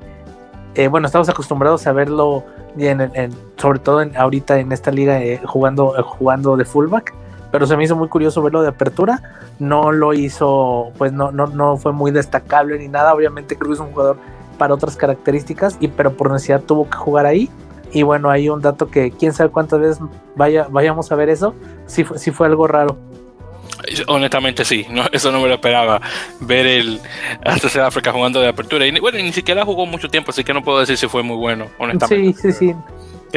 [0.90, 2.44] bueno, estamos acostumbrados a verlo
[3.56, 7.12] sobre todo en, ahorita en esta liga jugando, jugando de fullback
[7.50, 9.22] pero se me hizo muy curioso verlo de apertura.
[9.58, 13.14] No lo hizo, pues no, no, no fue muy destacable ni nada.
[13.14, 14.18] Obviamente creo que es un jugador
[14.58, 17.48] para otras características, y, pero por necesidad tuvo que jugar ahí.
[17.92, 19.98] Y bueno, hay un dato que quién sabe cuántas veces
[20.36, 21.54] vaya, vayamos a ver eso.
[21.86, 22.96] Sí, sí fue algo raro.
[24.06, 26.02] Honestamente sí, no, eso no me lo esperaba,
[26.40, 27.00] ver el
[27.42, 28.86] hasta África jugando de apertura.
[28.86, 31.36] Y bueno, ni siquiera jugó mucho tiempo, así que no puedo decir si fue muy
[31.36, 32.40] bueno, honestamente.
[32.42, 32.76] Sí, sí, sí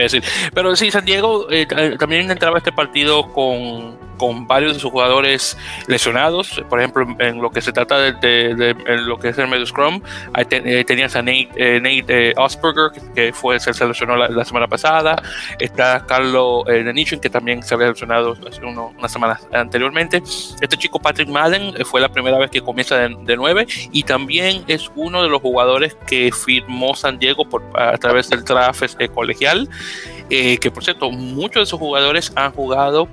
[0.02, 0.24] decir.
[0.54, 1.66] Pero sí, San Diego eh,
[1.98, 6.62] también entraba este partido con, con, varios de sus jugadores lesionados.
[6.70, 8.76] Por ejemplo, en lo que se trata de,
[9.06, 10.02] lo que es el medio scrum,
[10.34, 15.22] ahí eh, tenías a Nate, eh, Nate Osberger, que, fue, se seleccionó la, semana pasada.
[15.60, 20.22] Está Carlos Denichin, que también se había seleccionado hace unas semanas anteriormente.
[20.62, 24.64] Este chico Patrick Madden fue la primera vez que comienza de, de 9 y también
[24.68, 29.70] es uno de los jugadores que firmó San Diego por, a través del draft colegial.
[30.30, 33.08] Eh, que por cierto, muchos de esos jugadores han jugado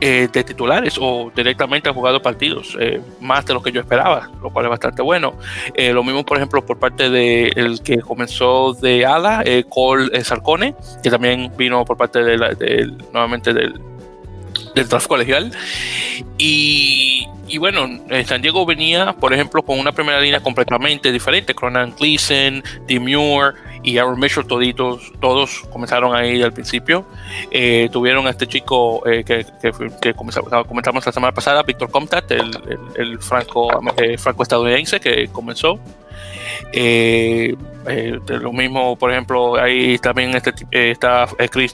[0.00, 4.30] eh, de titulares o directamente han jugado partidos, eh, más de lo que yo esperaba,
[4.42, 5.34] lo cual es bastante bueno.
[5.76, 11.10] lo mismo, por ejemplo, por parte del el que comenzó de ala, Cole Sarcone, que
[11.10, 13.80] también vino por parte de, nuevamente del,
[14.74, 15.52] del draft colegial.
[17.48, 17.88] Y bueno,
[18.24, 21.54] San Diego venía, por ejemplo, con una primera línea completamente diferente.
[21.54, 23.54] Cronan Gleason, Demure
[23.86, 27.06] y Aaron Mitchell, toditos, todos comenzaron ahí al principio.
[27.52, 29.46] Eh, tuvieron a este chico eh, que,
[30.02, 32.50] que, comentamos la semana pasada, Víctor Comtat, el,
[32.96, 33.68] el, franco,
[34.18, 35.78] franco estadounidense que comenzó.
[38.26, 41.72] lo mismo, por ejemplo, ahí también este, está Chris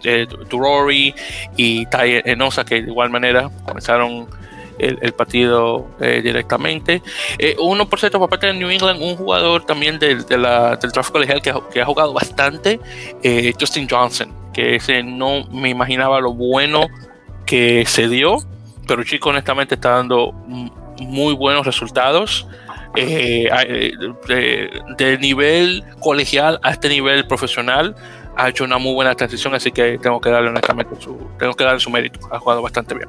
[0.50, 1.14] Turori
[1.56, 4.28] y Ty Enosa, que de igual manera comenzaron
[4.78, 7.02] el, partido eh, directamente.
[7.38, 10.92] Eh, uno, por cierto, por parte de New England, un jugador también del, de del
[10.92, 12.80] tráfico colegial que, ha jugado bastante,
[13.22, 16.86] eh, Justin Johnson, que ese no me imaginaba lo bueno
[17.46, 18.38] que se dio,
[18.86, 20.32] pero chico honestamente está dando
[21.00, 22.46] muy buenos resultados.
[22.94, 23.48] de,
[24.98, 27.96] de, nivel colegial a este nivel profesional
[28.36, 31.64] ha hecho una muy buena transición, así que tengo que darle honestamente su, tengo que
[31.64, 32.20] darle su mérito.
[32.30, 33.08] Ha jugado bastante bien.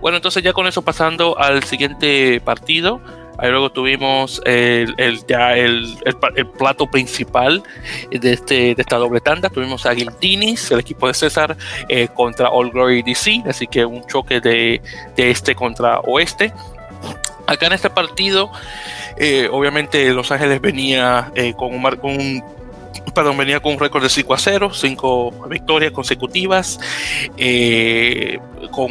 [0.00, 3.00] Bueno, entonces ya con eso pasando al siguiente partido.
[3.36, 4.94] Ahí luego tuvimos el,
[5.26, 7.64] ya el, el, plato principal
[8.10, 9.50] de, este, de esta doble tanda.
[9.50, 11.56] Tuvimos a Guiltinis, el equipo de César,
[11.88, 13.42] eh, contra All Glory DC.
[13.48, 14.80] Así que un choque de,
[15.16, 16.52] de este contra oeste.
[17.46, 18.50] Acá en este partido,
[19.18, 22.42] eh, obviamente Los Ángeles venía eh, con, un, con un
[23.12, 26.78] perdón, venía con un récord de 5 a 0, 5 victorias consecutivas,
[27.36, 28.38] eh,
[28.70, 28.90] con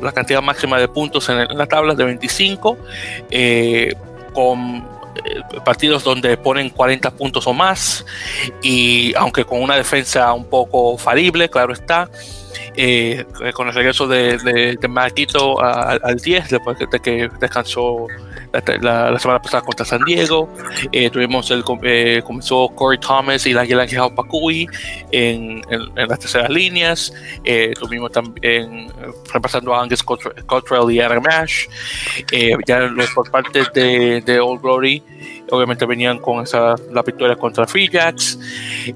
[0.00, 2.76] la cantidad máxima de puntos en, la tabla de 25,
[3.30, 3.94] eh,
[4.32, 4.86] con
[5.24, 8.04] eh, partidos donde ponen 40 puntos o más,
[8.62, 12.08] y aunque con una defensa un poco falible, claro está.
[13.54, 18.06] con el regreso de, Marquito al 10, después de que descansó
[18.80, 20.48] la, semana pasada contra San Diego.
[20.92, 24.66] Eh, tuvimos el eh, comenzó Corey Thomas y Ángel Ángel Pacui
[25.10, 27.12] en, en, las terceras líneas.
[27.44, 28.92] Eh, tuvimos también
[29.32, 31.66] repasando a Angus Cottrell y Adam Ash.
[32.66, 35.02] ya por parte de, de Old Glory
[35.50, 38.38] obviamente venían con esa la victoria contra Free Jacks,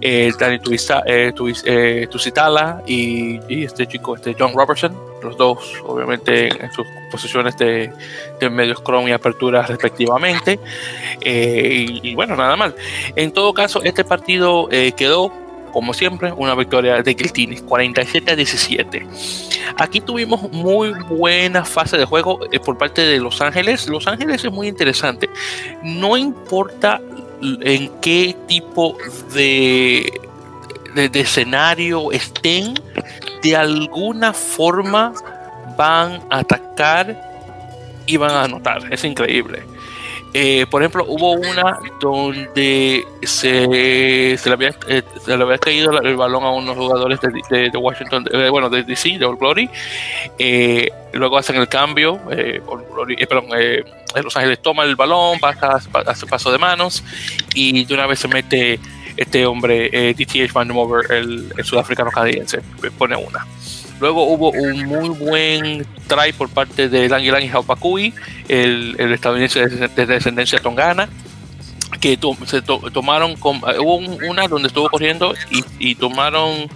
[0.01, 6.87] eh, Danny Tusitala y, y, este chico, este John Robertson, los dos obviamente en sus
[7.11, 7.93] posiciones de,
[8.41, 10.59] de medio scrum y apertura respectivamente.
[11.21, 12.75] Eh, y, bueno, nada mal.
[13.17, 15.33] En todo caso, este partido eh, quedó
[15.73, 19.07] como siempre, una victoria de Giltines, 47 a 17.
[19.77, 23.89] Aquí tuvimos muy buena fase de juego eh, por parte de Los Ángeles.
[23.89, 25.29] Los Ángeles es muy interesante.
[25.83, 27.01] No importa
[27.43, 28.97] en qué tipo
[29.35, 30.21] de,
[30.95, 32.75] de, de escenario estén,
[33.43, 35.13] de alguna forma
[35.77, 37.31] van a atacar
[38.07, 38.93] y van a anotar.
[38.93, 39.65] Es increíble.
[40.35, 46.17] Eh, por ejemplo, hubo una donde se, le, había, eh, se le había caído el
[46.17, 49.69] balón a unos jugadores de, Washington, eh, bueno, de DC, de Old Glory.
[51.13, 52.19] luego hacen el cambio.
[52.27, 53.47] perdón,
[54.23, 57.05] Los Ángeles toma el balón, pasa, hace paso de manos
[57.55, 58.81] y de una vez se mete
[59.17, 60.71] este hombre, DTH Van
[61.11, 62.63] el, el sudafricano canadiense,
[62.97, 63.47] pone una.
[64.03, 68.13] Luego hubo un muy buen try por parte de Langilang Haupakui,
[68.49, 71.09] el, el estadounidense de, descendencia tongana,
[72.01, 75.37] que se tomaron, eh, hubo una donde estuvo corriendo
[75.79, 76.69] y, tomaron,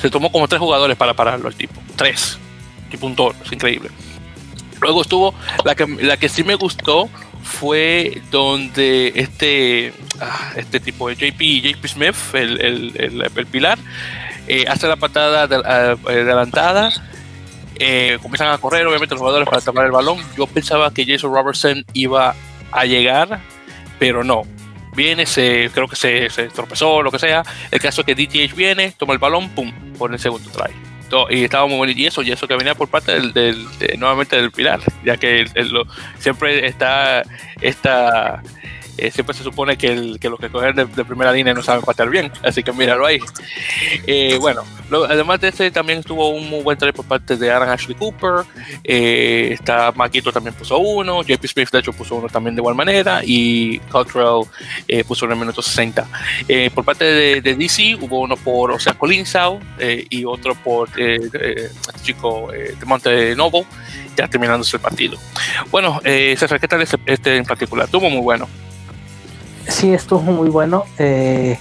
[0.00, 2.36] se tomó como tres jugadores para pararlo el tipo, tres,
[2.90, 3.88] tipo un toro, es increíble.
[4.80, 7.08] Luego estuvo, la que, la que sí me gustó
[7.44, 13.78] fue donde este, ah, este tipo de JP, JP Smith, el, el, el pilar,
[14.48, 16.90] eh, hace la patada eh, adelantada,
[17.78, 20.18] eh, comienzan a correr obviamente los jugadores para tomar el balón.
[20.36, 22.34] Yo pensaba que Jason Robertson iba
[22.72, 23.40] a llegar,
[23.98, 24.42] pero no.
[24.96, 27.44] Viene, se, creo que se, se tropezó, lo que sea.
[27.70, 30.74] El caso es que DTH viene, toma el balón, pum, por el segundo try.
[31.30, 31.92] Y estaba muy bueno.
[31.94, 33.66] Y eso, y eso que venía por parte del, del
[33.98, 35.46] nuevamente del Pilar, ya que
[36.18, 37.22] siempre está
[37.60, 38.42] esta
[38.98, 41.82] eh, siempre se supone que, el, que los que cogen de, primera línea no saben
[41.82, 43.20] patear bien, así que míralo ahí.
[44.06, 44.64] Eh, bueno,
[45.08, 48.44] además de este también estuvo un muy buen try por parte de Aaron Ashley Cooper,
[48.82, 52.74] eh, está Maquito también puso uno, JP Smith de hecho puso uno también de igual
[52.74, 54.42] manera y Cottrell
[55.06, 56.06] puso uno en el minuto 60.
[56.74, 61.70] por parte de, DC hubo uno por o sea, Colinsau y otro por este
[62.02, 63.64] chico de Monte Novo,
[64.16, 65.16] ya terminándose el partido.
[65.70, 67.84] Bueno, César, ¿qué tal este, este en particular?
[67.86, 68.48] Estuvo muy bueno
[69.68, 70.84] sí estuvo muy bueno.
[70.98, 71.58] Eh,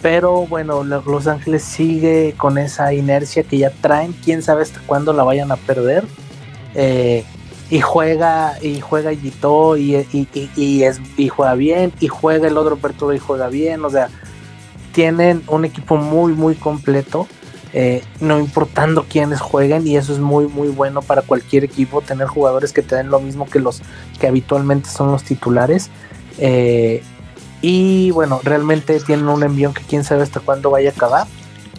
[0.00, 4.12] pero bueno, Los Ángeles sigue con esa inercia que ya traen.
[4.24, 6.04] Quién sabe hasta cuándo la vayan a perder.
[6.74, 7.24] Eh,
[7.70, 10.06] y juega, y juega Gito y,
[10.56, 11.92] y, es, y juega bien.
[12.00, 13.84] Y juega el otro Apertura y juega bien.
[13.84, 14.08] O sea,
[14.92, 17.26] tienen un equipo muy, muy completo.
[17.72, 22.26] eh, no importando quiénes jueguen y eso es muy muy bueno para cualquier equipo tener
[22.26, 23.80] jugadores que te den lo mismo que los
[24.20, 25.88] que habitualmente son los titulares
[26.38, 27.02] eh,
[27.62, 31.26] y bueno realmente tienen un envión que quién sabe hasta cuándo vaya a acabar.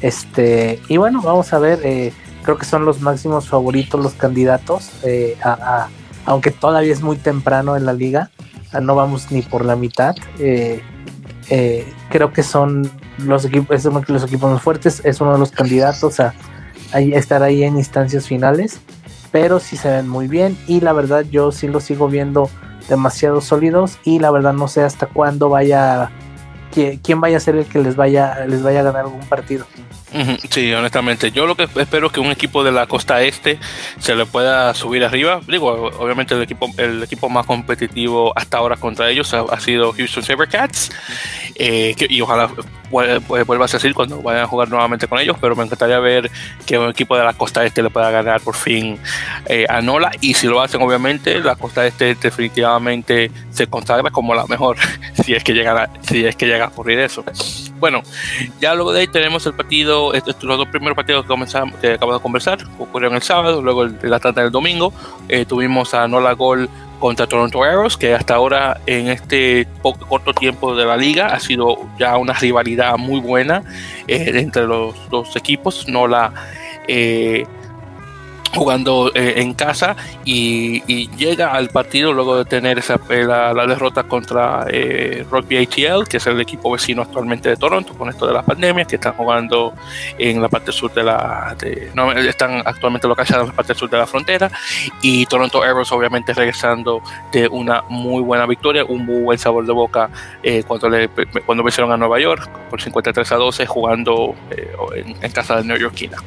[0.02, 2.12] Este y bueno vamos a ver eh,
[2.42, 4.90] creo que son los máximos favoritos los candidatos
[5.44, 5.88] a,
[6.26, 8.32] aunque todavía es muy temprano en la liga
[8.82, 10.16] no vamos ni por la mitad
[12.10, 16.34] creo que son los equipos, los equipos más fuertes, es uno de los candidatos a,
[16.94, 18.80] estar ahí en instancias finales,
[19.32, 22.52] pero sí se ven muy bien y la verdad yo sí los sigo viendo
[22.90, 26.12] demasiado sólidos y la verdad no sé hasta cuándo vaya
[26.72, 29.66] quién vaya a ser el que les vaya les vaya a ganar algún partido.
[30.50, 33.60] Sí, honestamente, yo lo que espero es que un equipo de la costa este
[34.00, 35.42] se le pueda subir arriba.
[35.48, 40.24] Digo, obviamente el equipo, el equipo más competitivo hasta ahora contra ellos ha, sido Houston
[40.24, 40.92] Sabercats.
[41.56, 42.50] Eh, y ojalá
[42.90, 46.30] vuelva a ser cuando vayan a jugar nuevamente con ellos, pero me encantaría ver
[46.66, 49.00] que un equipo de la costa este le pueda ganar por fin
[49.48, 50.12] eh, a Nola.
[50.22, 54.78] Y si lo hacen, obviamente, la costa este definitivamente se consagra como la mejor,
[55.24, 57.24] si es que llega si es que llega a ocurrir eso.
[57.84, 58.02] Bueno,
[58.62, 61.92] ya luego de ahí tenemos el partido, estos los dos primeros partidos que, comenzamos, que
[61.92, 64.94] acabamos de conversar, ocurrieron el sábado, luego el, la tarde del domingo,
[65.28, 66.70] eh, tuvimos a Nola Gol
[67.02, 71.42] contra Toronto Arrows, que hasta ahora en este poco, corto tiempo de la liga ha
[71.42, 73.64] sido ya una rivalidad muy buena
[74.08, 75.86] eh, entre los dos equipos.
[75.90, 76.32] Nola
[76.88, 77.46] eh,
[78.56, 80.82] jugando eh, en casa y,
[81.18, 86.18] llega al partido luego de tener esa, eh, la, derrota contra eh, Rugby ATL, que
[86.18, 89.74] es el equipo vecino actualmente de Toronto con esto de la pandemia, que están jugando
[90.18, 91.56] en la parte sur de la...
[91.94, 94.52] no, están actualmente localizados en la parte sur de la frontera
[95.02, 97.02] y Toronto Arrows obviamente regresando
[97.32, 100.10] de una muy buena victoria, un muy buen sabor de boca
[100.68, 101.10] cuando, le,
[101.46, 104.36] cuando vencieron a Nueva York por 53 a 12 jugando
[104.96, 106.18] en, en, casa de New Yorkina.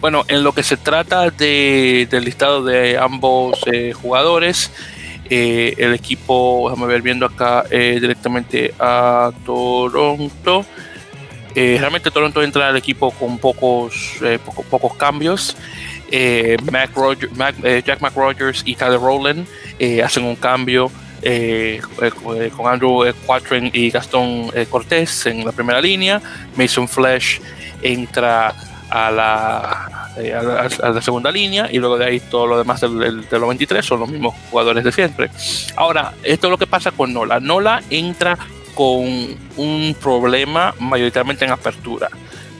[0.00, 4.70] Bueno, en lo que se trata del listado de ambos eh, jugadores.
[5.30, 10.64] Eh, el equipo, déjame ver viendo acá eh, directamente a Toronto.
[11.54, 14.14] realmente Toronto entra al equipo con pocos,
[14.70, 15.56] pocos cambios.
[16.70, 16.90] Mac
[17.84, 19.46] Jack McRogers y Tyler Rowland
[20.02, 20.90] hacen un cambio
[22.56, 26.22] con Andrew Quatren y Gastón Cortés en la primera línea.
[26.56, 27.40] Mason Flesh
[27.82, 28.54] entra
[28.90, 32.98] a la, eh, a, la, segunda línea y luego de ahí todo lo demás del,
[32.98, 35.30] del, los 23 son los mismos jugadores de siempre.
[35.76, 37.40] Ahora, esto es lo que pasa con Nola.
[37.40, 38.38] Nola entra
[38.74, 42.08] con un problema mayoritariamente en apertura,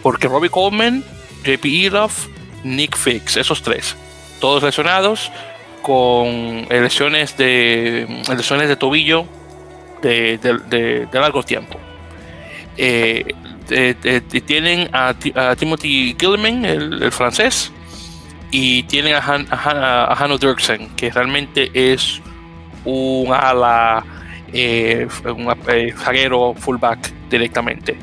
[0.02, 1.04] porque Robbie Coleman,
[1.44, 2.26] JP Elof,
[2.64, 3.96] Nick Fix, esos tres,
[4.40, 5.30] todos lesionados
[5.82, 9.26] con lesiones de lesiones de tobillo
[10.02, 11.78] de, de largo tiempo.
[12.80, 13.47] Eh, eh, eh,
[14.46, 15.14] tienen a,
[15.56, 17.72] Timothy Gilman, el, francés,
[18.50, 22.20] y tienen a, Han, a, Hanno Dirksen, que realmente es
[22.84, 24.04] un ala,
[24.52, 25.54] eh, un
[25.96, 27.96] zaguero fullback directamente.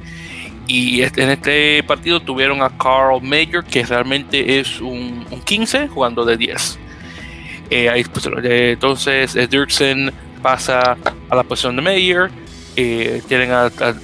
[0.68, 6.38] Y en este partido tuvieron a Carl Mayer, que realmente es un, 15 jugando de
[6.38, 6.80] 10.
[8.12, 10.12] Pues, entonces Dirksen
[10.42, 10.98] pasa
[11.30, 12.32] a la posición de Mayer
[12.76, 13.52] eh, tienen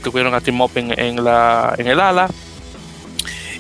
[0.04, 1.28] tuvieron a Tim Open en, el
[2.00, 2.30] ala.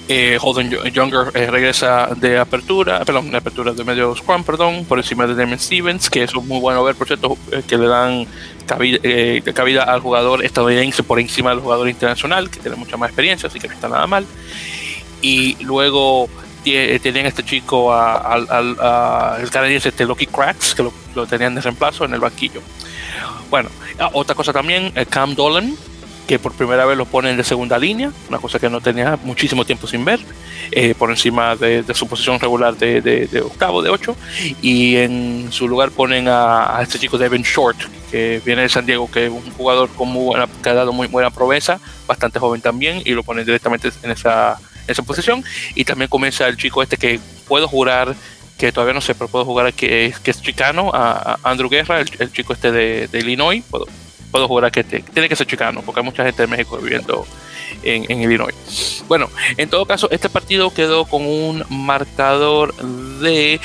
[0.07, 4.97] Eh, Holden Younger eh, regresa de apertura, perdón, de apertura de medio scrum, perdón, por
[4.97, 7.37] encima de Damon Stevens, que es muy bueno ver, por cierto,
[7.67, 8.27] que le dan
[8.65, 13.59] cabida, al jugador estadounidense por encima del jugador internacional, que tiene mucha más experiencia, así
[13.59, 14.25] que no está nada mal.
[15.21, 16.27] Y luego
[16.61, 18.47] tienen este chico al
[19.41, 22.61] el canadiense este Loki Cracks, que lo, lo, tenían de reemplazo en el banquillo.
[23.49, 25.75] Bueno, ah, otra cosa también, el Cam Dolan,
[26.31, 29.65] que por primera vez lo ponen de segunda línea, una cosa que no tenía muchísimo
[29.65, 30.21] tiempo sin ver,
[30.71, 34.15] eh, por encima de, su posición regular de, octavo, de ocho,
[34.61, 37.77] y en su lugar ponen a, este chico Devin Short,
[38.09, 40.93] que viene de San Diego, que es un jugador con muy buena, que ha dado
[40.93, 44.57] muy buena proveza, bastante joven también, y lo ponen directamente en esa,
[44.91, 45.43] esa posición,
[45.75, 48.15] y también comienza el chico este que puedo jurar
[48.57, 52.31] que todavía no sé, pero puedo jugar que, que es chicano, a, Andrew Guerra, el,
[52.31, 53.63] chico este de, Illinois.
[53.67, 53.87] Puedo,
[54.29, 57.25] puedo jugar a que tiene que ser chicano, porque hay mucha gente de México viviendo
[57.81, 59.03] en, Illinois.
[59.07, 62.75] Bueno, en todo caso, este partido quedó con un marcador
[63.19, 63.59] de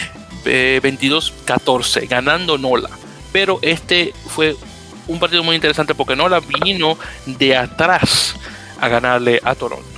[0.45, 2.89] 22-14, ganando Nola.
[3.33, 4.57] Pero este fue
[5.09, 6.97] un partido muy interesante porque Nola vino
[7.27, 8.35] de atrás
[8.81, 9.96] a ganarle a Toronto.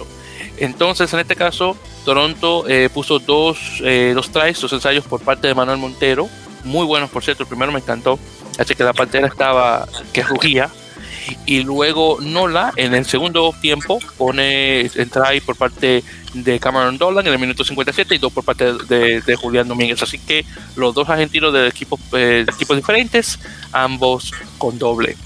[0.60, 5.46] Entonces, en este caso, Toronto eh, puso dos, eh, dos tries, dos ensayos por parte
[5.46, 6.28] de Manuel Montero,
[6.64, 8.18] muy buenos por cierto, el primero me encantó,
[8.58, 10.70] así que la pantera estaba que rugía,
[11.46, 16.02] y luego Nola en el segundo tiempo pone entra ahí por parte
[16.34, 20.02] de Cameron Dolan en el minuto 57 y dos por parte de, Julián Domínguez.
[20.02, 20.44] Así que
[20.76, 23.38] los dos argentinos de equipos, eh, diferentes,
[23.72, 25.16] ambos con doble.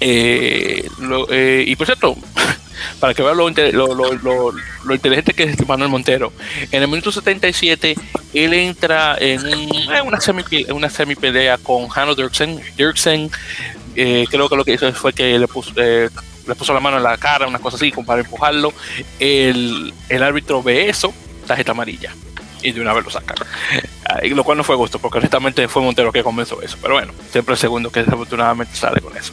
[0.00, 0.88] Eh,
[1.66, 2.16] y por cierto,
[3.00, 6.32] para que vean lo, lo, inteligente que es Manuel Montero,
[6.70, 7.94] en el minuto 77
[8.34, 9.40] él entra en,
[10.06, 12.60] una, semi, una semi pelea con Hanno Dirksen.
[12.76, 13.30] Dirksen
[13.94, 17.16] creo que lo que hizo fue que le puso, le puso la mano en la
[17.16, 18.72] cara, una cosa así, para empujarlo.
[19.18, 21.14] El árbitro ve eso,
[21.46, 22.12] tarjeta amarilla,
[22.66, 23.34] y de una vez lo saca.
[24.24, 26.76] lo cual no fue gusto, porque honestamente fue Montero que comenzó eso.
[26.82, 29.32] Pero bueno, siempre el segundo que desafortunadamente sale con eso.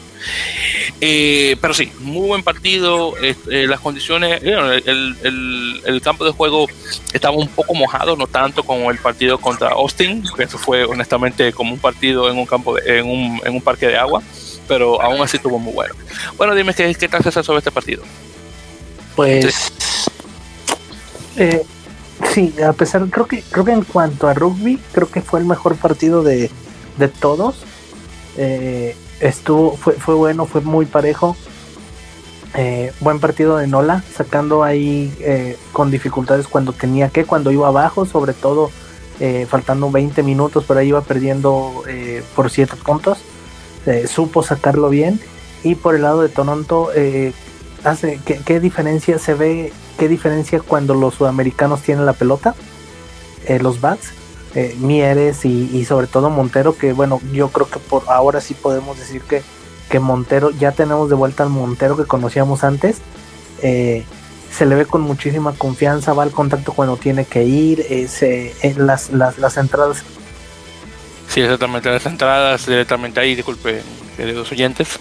[1.02, 3.16] Eh, pero sí, muy buen partido.
[3.22, 3.36] Eh,
[3.68, 6.68] las condiciones, el, el, el, campo de juego
[7.12, 11.52] estaba un poco mojado, no tanto como el partido contra Austin, que eso fue honestamente
[11.54, 14.22] como un partido en un campo, en, un, en un parque de agua
[14.66, 15.94] pero aún así estuvo muy bueno.
[16.38, 18.02] Bueno, dime qué, qué tal sobre este partido.
[19.14, 19.74] Pues
[21.36, 21.64] eh,
[22.32, 25.46] sí, a pesar, creo que creo que en cuanto a rugby, creo que fue el
[25.46, 26.50] mejor partido de,
[26.98, 27.64] de todos.
[28.38, 31.36] Eh, estuvo, fue, fue bueno, fue muy parejo.
[32.56, 35.12] Eh, buen partido de Nola, sacando ahí
[35.72, 38.70] con dificultades cuando tenía que, cuando iba abajo, sobre todo
[39.48, 41.84] faltando 20 minutos, pero ahí iba perdiendo
[42.36, 43.20] por 7 puntos.
[43.86, 45.20] Eh, supo sacarlo bien.
[45.64, 47.34] Y por el lado de Toronto, eh,
[47.84, 49.74] hace ¿qué, diferencia se ve?
[49.98, 52.56] ¿Qué diferencia cuando los sudamericanos tienen la pelota?
[53.46, 54.14] Eh, los bats,
[54.78, 59.22] Mieres y, sobre todo Montero, que bueno, yo creo que por ahora sí podemos decir
[59.24, 59.42] que,
[59.90, 62.98] que Montero, ya tenemos de vuelta al Montero que conocíamos antes.
[63.60, 67.86] se le ve con muchísima confianza, va al contacto cuando tiene que ir,
[68.78, 70.04] las, las, las entradas
[71.34, 71.90] Sí, exactamente.
[71.90, 73.82] Las entradas directamente ahí, disculpe,
[74.16, 75.00] queridos oyentes,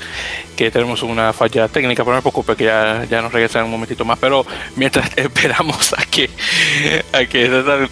[0.56, 3.70] que tenemos una falla técnica, pero no me preocupe que ya, ya nos regresan un
[3.70, 4.18] momentito más.
[4.18, 4.46] Pero
[4.76, 6.30] mientras esperamos a que,
[7.12, 7.88] a que César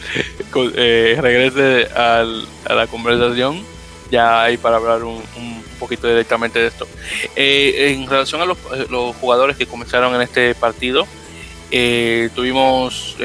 [0.76, 3.62] eh, regrese al, a la conversación,
[4.10, 6.86] ya hay para hablar un, un poquito directamente de esto.
[7.36, 8.58] Eh, en relación a los,
[8.90, 11.06] los, jugadores que comenzaron en este partido,
[11.70, 13.16] eh, tuvimos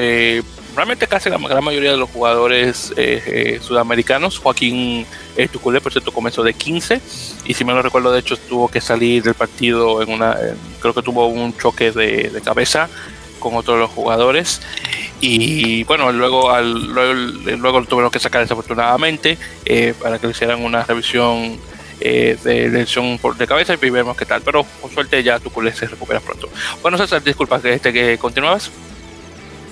[0.76, 4.38] realmente casi la gran mayoría de los jugadores eh, eh, sudamericanos.
[4.38, 5.06] Joaquín
[5.36, 7.00] eh, Tuculé, por cierto, comenzó de 15
[7.44, 10.36] y si me lo recuerdo, de hecho, tuvo que salir del partido en una,
[10.80, 12.88] creo que tuvo un choque de, cabeza
[13.38, 14.62] con otros los jugadores
[15.20, 19.38] y bueno, luego, al, luego, tuvieron que sacar desafortunadamente
[20.00, 21.58] para que le hicieran una revisión
[21.98, 24.42] de lesión de cabeza y vemos qué tal.
[24.42, 26.48] Pero por suerte ya Tuculé se recupera pronto.
[26.82, 28.70] Bueno, César, disculpa que, este, que continuabas.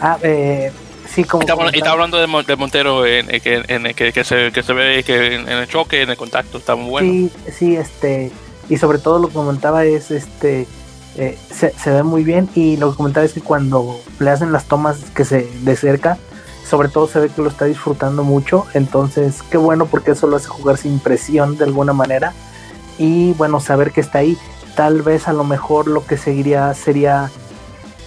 [0.01, 0.73] Ah, eh,
[1.17, 6.03] y está, hablando de, Montero en, que, se, que se ve que en, el choque,
[6.03, 7.11] en el contacto, está muy bueno.
[7.11, 8.33] Sí, sí, este,
[8.69, 10.67] y sobre todo lo que comentaba es, este,
[11.17, 14.65] eh, se, ve muy bien y lo que comentaba es que cuando le hacen las
[14.65, 16.19] tomas que se de cerca,
[16.69, 20.37] sobre todo se ve que lo está disfrutando mucho, entonces qué bueno porque eso lo
[20.37, 22.33] hace jugar sin presión de alguna manera
[22.99, 24.37] y bueno, saber que está ahí,
[24.75, 27.31] tal vez a lo mejor lo que seguiría sería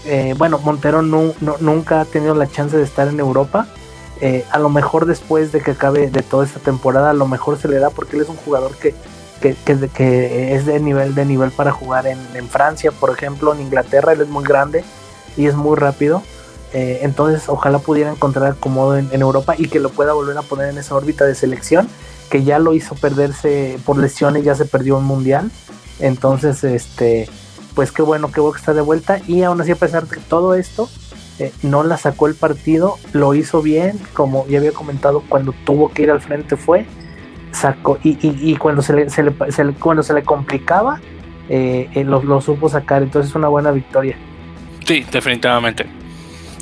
[0.08, 3.68] eh, bueno, Montero nunca ha tenido la chance de estar en Europa.
[4.22, 7.58] Eh, a lo mejor después de que acabe de toda esta temporada, a lo mejor
[7.58, 8.96] se le da porque él es un jugador que,
[9.42, 9.56] que,
[10.56, 14.30] es de nivel de nivel para jugar en, Francia, por ejemplo, en Inglaterra, él es
[14.30, 14.86] muy grande
[15.36, 16.24] y es muy rápido.
[16.74, 20.42] Eh, entonces, ojalá pudiera encontrar acomodo en, en, Europa y que lo pueda volver a
[20.42, 21.88] poner en esa órbita de selección,
[22.30, 25.52] que ya lo hizo perderse por lesiones, ya se perdió un mundial.
[26.00, 27.30] Entonces, este
[27.78, 29.22] pues qué bueno, qué bueno que está de vuelta.
[29.28, 30.90] Y aún así, a pesar de todo esto,
[31.38, 35.90] eh, no la sacó el partido, lo hizo bien, como ya había comentado, cuando tuvo
[35.90, 36.88] que ir al frente fue,
[37.52, 39.32] sacó, y, cuando se le, se le,
[39.74, 41.00] cuando se le complicaba,
[41.50, 44.18] eh, eh, lo, lo, supo sacar, entonces es una buena victoria.
[44.84, 45.86] Sí, definitivamente.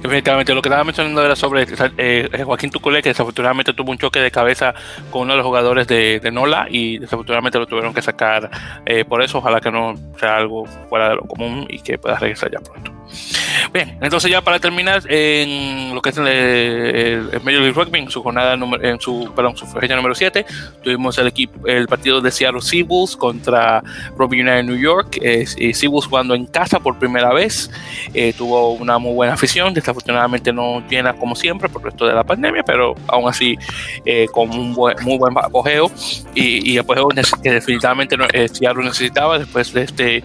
[0.05, 1.65] Definitivamente, lo que estaba mencionando era sobre
[1.97, 4.75] eh, Joaquín Tuculé, que desafortunadamente tuvo un choque de cabeza
[5.09, 8.51] con uno de los jugadores de, Nola y desafortunadamente lo tuvieron que sacar
[8.85, 9.39] eh, por eso.
[9.39, 12.91] Ojalá que no sea algo fuera de lo común y que pueda regresar ya pronto.
[13.73, 18.09] Bien, entonces ya para terminar, en lo que es el, el, Major League Rugby, en
[18.09, 20.45] su jornada, en su, perdón, su fecha número 7,
[20.83, 23.83] tuvimos el equipo, el partido de Seattle Seabulls contra
[24.17, 25.17] Rugby United New York.
[25.21, 27.69] Eh, Seabulls jugando en casa por primera vez,
[28.13, 32.23] eh, tuvo una muy buena afición, desafortunadamente no llena como siempre por esto de la
[32.23, 33.57] pandemia, pero aún así
[34.05, 35.91] eh, con un muy buen apogeo
[36.33, 37.09] y, y apogeo
[37.41, 40.23] que definitivamente eh, Seattle necesitaba después de este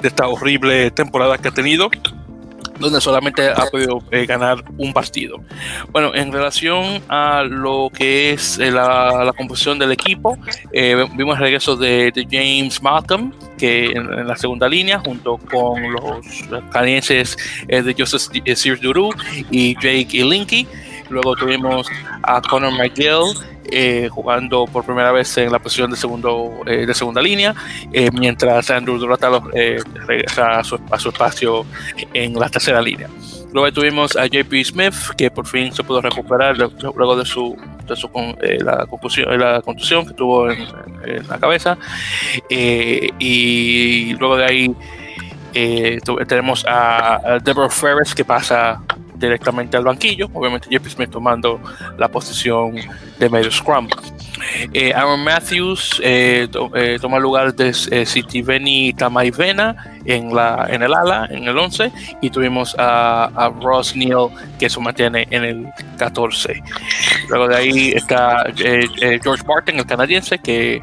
[0.00, 1.90] de esta horrible temporada que ha tenido
[2.78, 5.40] donde solamente ha podido eh, ganar un partido.
[5.90, 10.38] Bueno, en relación a lo que es eh, la, composición del equipo,
[10.72, 16.26] eh, vimos el regreso de, James Malcolm, que en, la segunda línea, junto con los
[16.70, 18.22] canadienses de Joseph
[18.54, 19.10] Sears Duru
[19.50, 20.66] y Jake Ilinki.
[21.10, 21.86] Luego tuvimos
[22.22, 23.34] a Conor McGill
[23.70, 27.54] eh, jugando por primera vez en la posición de, segundo, eh, de segunda línea,
[27.92, 29.42] eh, mientras Andrew Duratalo
[30.06, 31.66] regresa a su, espacio
[32.14, 33.10] en la tercera línea.
[33.52, 37.94] Luego tuvimos a JP Smith, que por fin se pudo recuperar luego de su, de
[37.94, 38.10] su
[38.60, 38.86] la,
[39.36, 40.66] la contusión que tuvo en,
[41.28, 41.76] la cabeza.
[42.48, 44.74] y luego de ahí
[46.26, 48.80] tenemos a, Deborah Ferris, que pasa
[49.18, 50.28] directamente al banquillo.
[50.32, 51.60] Obviamente, JP Smith tomando
[51.98, 52.74] la posición
[53.18, 53.88] de medio scrum.
[54.72, 60.94] Eh, Aaron Matthews eh, eh, toma lugar de City Benny Tamaivena en, la, en el
[60.94, 61.92] ala, en el 11,
[62.22, 65.66] y tuvimos a, Ross Neal que se mantiene en el
[65.98, 66.62] 14.
[67.28, 70.82] Luego de ahí está George Martin, el canadiense, que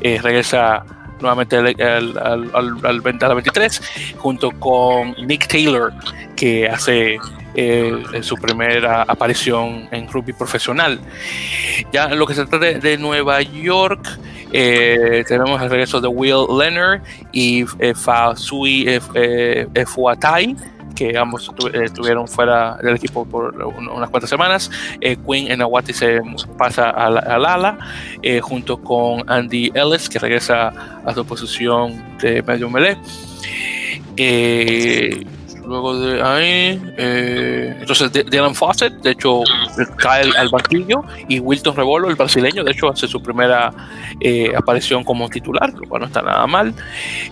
[0.00, 0.84] regresa
[1.20, 3.82] nuevamente al, al, al, al, 23,
[4.18, 5.92] junto con Nick Taylor,
[6.34, 7.18] que hace
[7.54, 11.00] eh, su primera aparición en rugby profesional.
[11.92, 14.06] Ya en lo que se trata de, Nueva York,
[14.52, 17.00] eh, tenemos el regreso de Will Leonard
[17.32, 20.56] y eh, Fasui eh, Fuatai
[20.96, 24.70] que ambos estuvieron fuera del equipo por unas cuantas semanas.
[25.00, 26.20] Quinn Enawati se
[26.58, 27.78] pasa al, ala,
[28.42, 30.72] junto con Andy Ellis, que regresa
[31.04, 32.96] a su posición de medio melee.
[35.66, 39.42] Luego de ahí, eh, entonces Dylan Fawcett, de hecho,
[39.96, 43.72] cae al, banquillo y Wilton Revolo, el brasileño, de hecho, hace su primera
[44.20, 46.72] eh, aparición como titular, lo cual no está nada mal.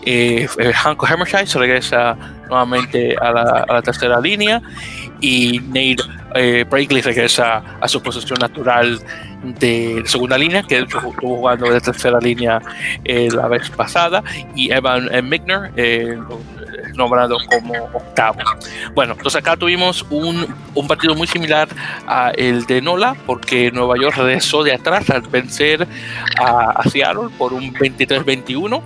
[0.05, 2.17] Eh, eh Hanko Hammershire se regresa
[2.49, 3.31] nuevamente a
[3.67, 4.61] la, tercera línea
[5.21, 6.03] y Nate
[6.35, 9.01] eh, regresa a su posición natural
[9.61, 12.61] de segunda línea, que de hecho estuvo jugando de tercera línea
[13.05, 14.25] la vez pasada,
[14.57, 15.71] y Evan Migner,
[16.97, 18.39] nombrado como octavo.
[18.95, 21.69] Bueno, entonces acá tuvimos un, un partido muy similar
[22.07, 25.87] a el de Nola, porque Nueva York regresó de atrás al vencer
[26.39, 28.83] a, Seattle por un 23-21.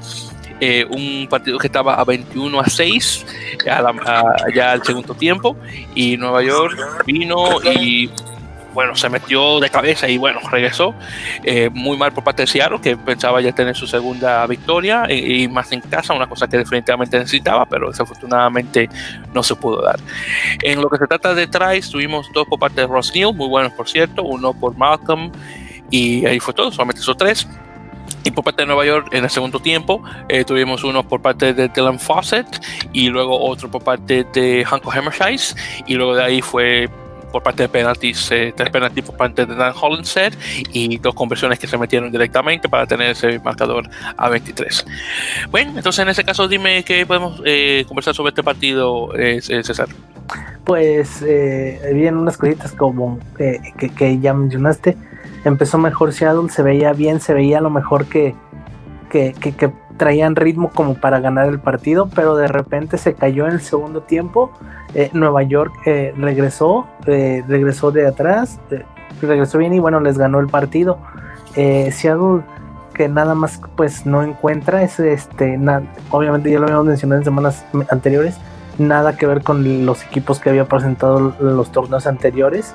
[0.61, 3.27] Eh, un partido que estaba a 21 a 6
[3.65, 5.57] ya al segundo tiempo
[5.95, 8.11] y Nueva York vino y
[8.79, 10.95] bueno, se metió de cabeza y bueno, regresó.
[11.43, 15.49] Eh, muy mal por parte de Seattle, que pensaba ya tener su segunda victoria y,
[15.49, 18.89] más en casa, una cosa que definitivamente necesitaba, pero desafortunadamente
[19.35, 19.99] no se pudo dar.
[20.63, 23.49] En lo que se trata de Trice, tuvimos dos por parte de Ross Neal, muy
[23.49, 25.33] buenos por cierto, uno por Malcolm
[25.91, 27.49] y ahí fue todo, solamente esos tres.
[28.23, 31.53] Y por parte de Nueva York, en el segundo tiempo, eh, tuvimos uno por parte
[31.53, 32.47] de Dylan Fawcett
[32.93, 35.57] y luego otro por parte de Hanko Hammershise.
[35.89, 36.89] Y luego de ahí fue
[37.33, 40.37] por parte de penaltis, eh, tres penaltis por parte de Dan Hollandset
[40.73, 44.87] y dos conversiones que se metieron directamente para tener ese marcador a 23.
[45.51, 49.89] Bueno, entonces en ese caso dime qué podemos eh, conversar sobre este partido, eh, César.
[50.65, 53.61] Pues eh, bien unas cositas como que,
[53.97, 54.97] que, ya mencionaste.
[55.45, 58.35] Empezó mejor Seattle, se veía bien, se veía lo mejor que,
[59.09, 59.33] que
[59.99, 64.01] traían ritmo como para ganar el partido, pero de repente se cayó en el segundo
[64.01, 64.51] tiempo.
[64.95, 68.59] Eh, Nueva York eh, regresó, eh, regresó de atrás,
[69.21, 70.99] regresó bien y bueno, les ganó el partido.
[71.55, 72.43] Seattle
[72.95, 75.59] que nada más pues no encuentra es este,
[76.11, 78.39] obviamente ya lo habíamos mencionado en semanas anteriores,
[78.79, 82.75] nada que ver con los equipos que había presentado los torneos anteriores.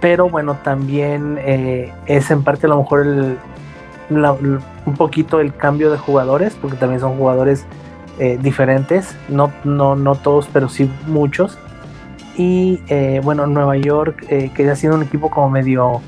[0.00, 1.38] pero bueno, también
[2.06, 3.38] es en parte a lo mejor el,
[4.86, 7.66] un poquito el cambio de jugadores, porque también son jugadores
[8.18, 11.58] eh, diferentes, no, no, no todos, pero sí muchos.
[12.36, 16.00] Y eh, bueno, Nueva York, eh, que ha sido un equipo como medio,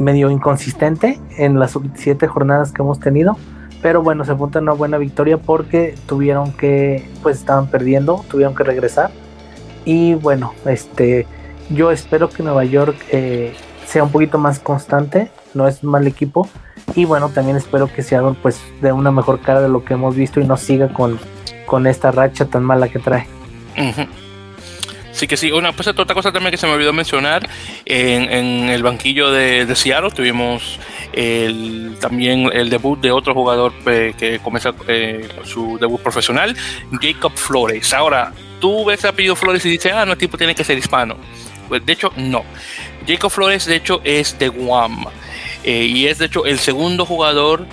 [0.00, 3.36] medio inconsistente en las siete jornadas que hemos tenido.
[3.82, 8.64] Pero bueno, se apunta una buena victoria porque tuvieron que, pues estaban perdiendo, tuvieron que
[8.64, 9.10] regresar.
[9.84, 11.26] Y bueno, este,
[11.70, 12.96] yo espero que Nueva York
[13.86, 16.48] sea un poquito más constante, no es un mal equipo,
[16.94, 20.14] y bueno, también espero que Seattle pues de una mejor cara de lo que hemos
[20.16, 21.18] visto y no siga con,
[21.66, 23.26] con esta racha tan mala que trae.
[25.12, 27.48] Sí que sí, una pues otra cosa también que se me olvidó mencionar,
[27.86, 30.78] en, el banquillo de, Seattle tuvimos
[31.12, 36.54] el, también el debut de otro jugador eh, que comienza eh, su debut profesional,
[37.00, 37.94] Jacob Flores.
[37.94, 41.16] Ahora, tú ves apellido Flores y dices, ah, no, el tipo tiene que ser hispano.
[41.68, 42.44] Pues de hecho, no.
[43.06, 45.06] Jacob Flores, de hecho, es de Guam.
[45.66, 47.66] Eh, y es de hecho el segundo jugador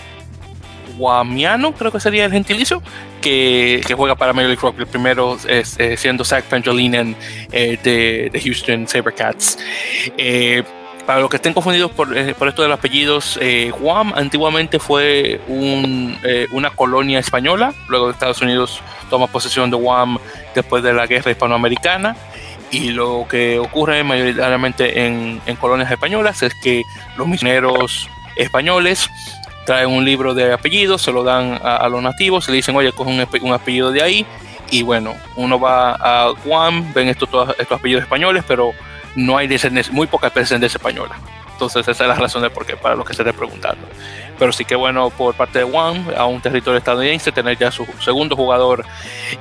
[0.97, 2.81] guamiano, creo que sería el gentilicio,
[3.21, 4.81] que, juega para Major League Rugby.
[4.81, 7.15] El primero es, eh, siendo Zach Pangolinen
[7.51, 9.57] eh, de, Houston Sabercats.
[11.05, 14.79] para los que estén confundidos por, eh, por esto de los apellidos, eh, Guam antiguamente
[14.79, 20.17] fue un, eh, una colonia española, luego Estados Unidos toma posesión de Guam
[20.55, 22.15] después de la guerra hispanoamericana
[22.73, 26.83] y lo que ocurre mayoritariamente en, colonias españolas es que
[27.17, 29.11] los misioneros españoles
[29.67, 33.11] traen un libro de apellidos, se lo dan a, los nativos, le dicen, oye, coge
[33.11, 34.25] un, apellido de ahí,
[34.71, 38.73] y bueno, uno va a Guam, ven estos, todos estos apellidos españoles, pero
[39.15, 41.15] no hay descendencia, muy poca descendencia española.
[41.51, 43.87] Entonces esa es la razón de por qué, para lo que se esté preguntando.
[44.43, 47.85] Pero sí que bueno por parte de Juan, a un territorio estadounidense, tener ya su
[48.01, 48.83] segundo jugador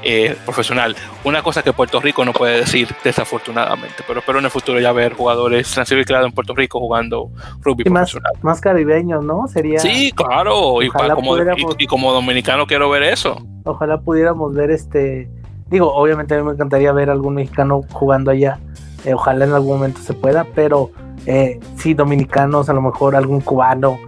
[0.00, 0.94] eh, profesional.
[1.24, 4.92] Una cosa que Puerto Rico no puede decir desafortunadamente, pero espero en el futuro ya
[4.92, 7.32] ver jugadores nacidos y creados en Puerto Rico jugando
[7.62, 8.32] rugby profesional.
[8.42, 9.48] Más, caribeños, ¿no?
[9.48, 9.80] Sería.
[9.80, 11.36] Sí, claro, y, como,
[11.78, 13.44] y, como dominicano quiero ver eso.
[13.64, 15.28] Ojalá pudiéramos ver este.
[15.66, 18.60] Digo, obviamente a mí me encantaría ver algún mexicano jugando allá.
[19.04, 20.92] Eh, ojalá en algún momento se pueda, pero
[21.26, 23.98] eh, sí, dominicanos, a lo mejor algún cubano,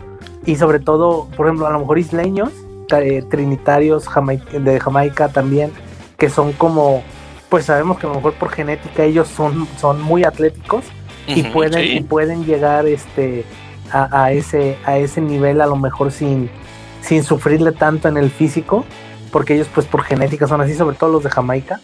[0.46, 2.50] y sobre todo, por ejemplo, a lo mejor isleños,
[2.90, 4.06] eh, trinitarios
[4.52, 5.72] de Jamaica también,
[6.18, 7.02] que son como,
[7.48, 10.84] pues sabemos que a lo mejor por genética ellos son, son muy atléticos
[11.26, 13.44] y pueden, pueden llegar este,
[13.90, 16.50] a, ese, a ese nivel a lo mejor sin,
[17.00, 18.84] sin sufrirle tanto en el físico,
[19.32, 21.80] porque ellos pues por genética son así, sobre todo los de Jamaica.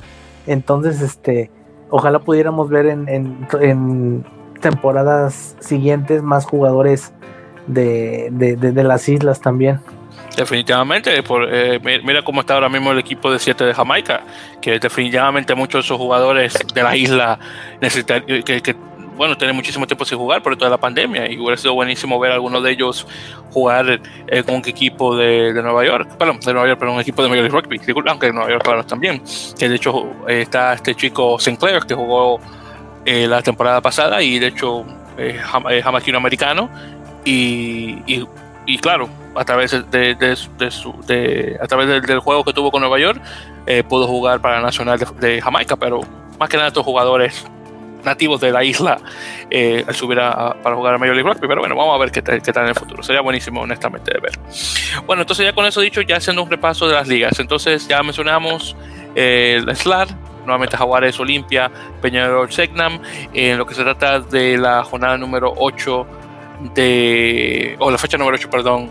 [0.47, 1.51] Entonces, este,
[1.89, 4.25] ojalá pudiéramos ver en, en
[4.61, 7.13] temporadas siguientes más jugadores
[7.73, 9.81] de, de, las islas también.
[10.37, 14.23] Definitivamente, por, eh, mira cómo está ahora mismo el equipo de 7 de Jamaica,
[14.61, 17.39] que definitivamente muchos de esos jugadores de la isla
[17.81, 18.77] necesitan, que,
[19.17, 22.31] bueno, tienen muchísimo tiempo sin jugar por toda la pandemia y hubiera sido buenísimo ver
[22.31, 23.07] a algunos de ellos
[23.51, 27.23] jugar eh, con un equipo de, Nueva York, perdón, de Nueva York, pero un equipo
[27.23, 29.21] de Major League Rugby, aunque en Nueva York claro también,
[29.59, 32.41] que de hecho eh, está este chico Sinclair que jugó
[33.05, 34.85] la temporada pasada y de hecho
[35.19, 36.71] es americano
[37.31, 40.91] y, claro, a través de, su,
[41.61, 43.21] a través del, juego que tuvo con Nueva York,
[43.67, 46.01] eh, pudo jugar para Nacional de, Jamaica, pero
[46.39, 47.47] más que nada estos jugadores
[48.05, 48.99] nativos de la isla
[49.51, 52.65] eh, subir para jugar a Major League Rugby, pero bueno, vamos a ver qué, tal
[52.65, 53.03] en el futuro.
[53.03, 54.33] Sería buenísimo, honestamente, de ver.
[55.07, 57.39] Bueno, entonces ya con eso dicho, ya haciendo un repaso de las ligas.
[57.39, 58.75] Entonces ya mencionamos
[59.15, 60.09] eh, el SLAR,
[60.45, 61.71] nuevamente Jaguares Olimpia,
[62.01, 63.01] Peñarol Segnam,
[63.35, 66.07] en lo que se trata de la jornada número 8
[66.75, 68.91] de, o la fecha número 8, perdón,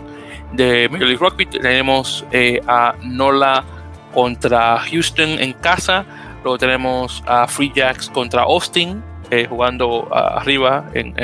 [0.52, 1.46] de Major League Rugby.
[1.46, 3.64] Tenemos eh, a Nola
[4.12, 6.04] contra Houston en casa.
[6.42, 11.14] Luego tenemos a Free Jacks contra Austin, eh, jugando arriba en,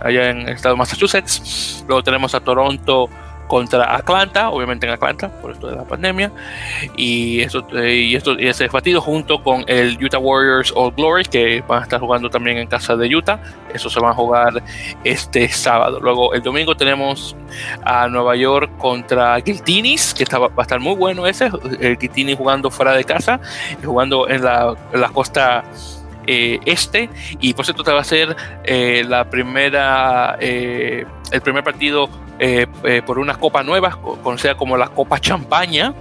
[0.00, 1.84] allá en el estado de Massachusetts.
[1.86, 3.08] Luego tenemos a Toronto
[3.46, 6.32] contra Atlanta, obviamente en Atlanta, por esto de la pandemia.
[6.96, 11.24] Y, esto, eh, y, esto, y ese partido junto con el Utah Warriors All Glory,
[11.24, 13.40] que van a estar jugando también en casa de Utah.
[13.72, 14.62] Eso se va a jugar
[15.04, 16.00] este sábado.
[16.00, 17.36] Luego el domingo tenemos
[17.84, 21.50] a Nueva York contra Giltinis, que está, va a estar muy bueno ese.
[21.80, 23.40] El Giltinis jugando fuera de casa,
[23.84, 25.64] jugando en la, la costa.
[26.26, 28.34] Eh, este y por cierto te va a ser
[28.64, 32.08] eh, la primera el primer partido
[32.38, 35.94] eh, eh, por una copa nueva, conocida como la Copa Champaña.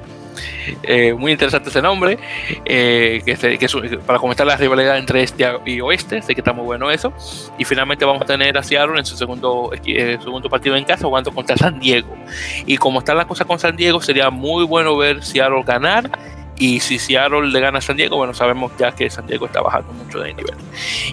[0.82, 2.18] Eh, muy interesante ese nombre,
[2.66, 7.14] que, para comentar la rivalidad entre este y oeste, sé que está muy bueno eso.
[7.60, 11.32] Y finalmente vamos a tener a Seattle en su segundo, segundo partido en casa jugando
[11.32, 12.16] contra San Diego.
[12.66, 16.10] Y como está la cosa con San Diego, sería muy bueno ver Seattle ganar.
[16.58, 19.62] Y si Seattle le gana a San Diego, bueno, sabemos ya que San Diego está
[19.62, 20.56] bajando mucho de nivel.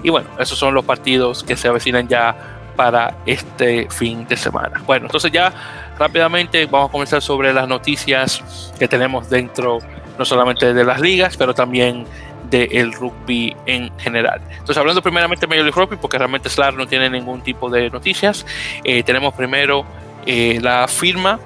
[0.03, 4.83] Y bueno, esos son los partidos que se avecinan ya para este fin de semana.
[4.87, 5.53] Bueno, entonces ya
[5.99, 9.79] rápidamente vamos a comenzar sobre las noticias que tenemos dentro
[10.19, 12.07] no solamente de las ligas, pero también
[12.51, 14.41] del rugby en general.
[14.51, 17.89] Entonces, hablando primeramente de Major League Rugby, porque realmente SLAR no tiene ningún tipo de
[17.91, 18.45] noticias,
[18.85, 19.87] eh, tenemos primero
[20.27, 21.39] eh, la firma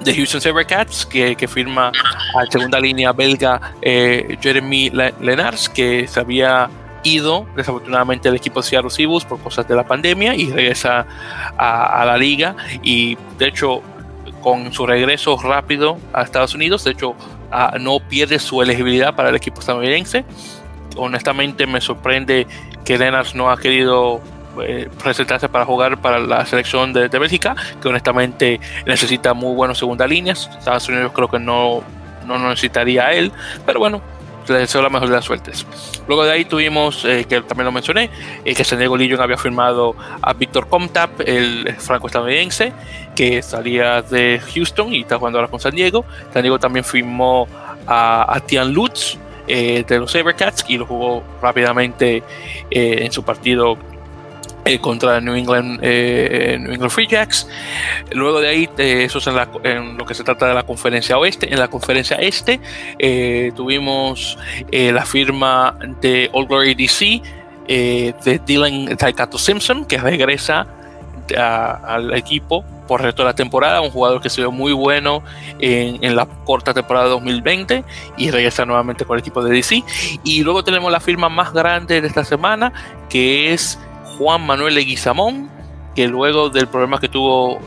[0.00, 4.90] de Houston Sabercats, que, que firma a segunda línea belga eh, Jeremy
[5.20, 6.68] Lenars, que se había
[7.04, 11.06] ido desafortunadamente el equipo Seattle Seahawks por cosas de la pandemia y regresa
[11.56, 13.82] a, la liga y de hecho
[14.40, 17.14] con su regreso rápido a Estados Unidos, de hecho
[17.80, 20.24] no pierde su elegibilidad para el equipo estadounidense.
[20.96, 22.46] Honestamente me sorprende
[22.84, 24.20] que Lennart no ha querido
[24.62, 29.78] eh, presentarse para jugar para la selección de, de, Bélgica, que honestamente necesita muy buenas
[29.78, 30.50] segunda líneas.
[30.58, 31.82] Estados Unidos creo que no,
[32.26, 33.32] no necesitaría a él,
[33.66, 34.02] pero bueno,
[34.52, 35.66] les deseo la mejor de las suertes.
[36.06, 38.10] Luego de ahí tuvimos, eh, que también lo mencioné,
[38.44, 42.72] eh, que San Diego Legion había firmado a Víctor Comtap, el franco-estadounidense,
[43.14, 46.04] que salía de Houston y está jugando ahora con San Diego.
[46.32, 47.48] San Diego también firmó
[47.86, 49.16] a, Tian Lutz
[49.46, 52.22] eh, de los Sabercats y lo jugó rápidamente
[52.70, 53.76] en su partido
[54.66, 57.46] eh, contra New England, eh, New England Free Jacks.
[58.12, 61.52] Luego de ahí, eh, eso es en, lo que se trata de la conferencia oeste.
[61.52, 62.60] En la conferencia este
[63.54, 64.38] tuvimos
[64.70, 67.20] la firma de All Glory DC
[67.68, 70.66] de Dylan Taikato Simpson, que regresa
[71.36, 75.22] al equipo por el resto de la temporada, un jugador que se vio muy bueno
[75.58, 77.84] en, en, la corta temporada 2020
[78.16, 79.82] y regresa nuevamente con el equipo de DC.
[80.22, 82.72] Y luego tenemos la firma más grande de esta semana,
[83.08, 83.78] que es
[84.18, 85.50] Juan Manuel Leguizamón,
[85.94, 87.58] que luego del problema que tuvo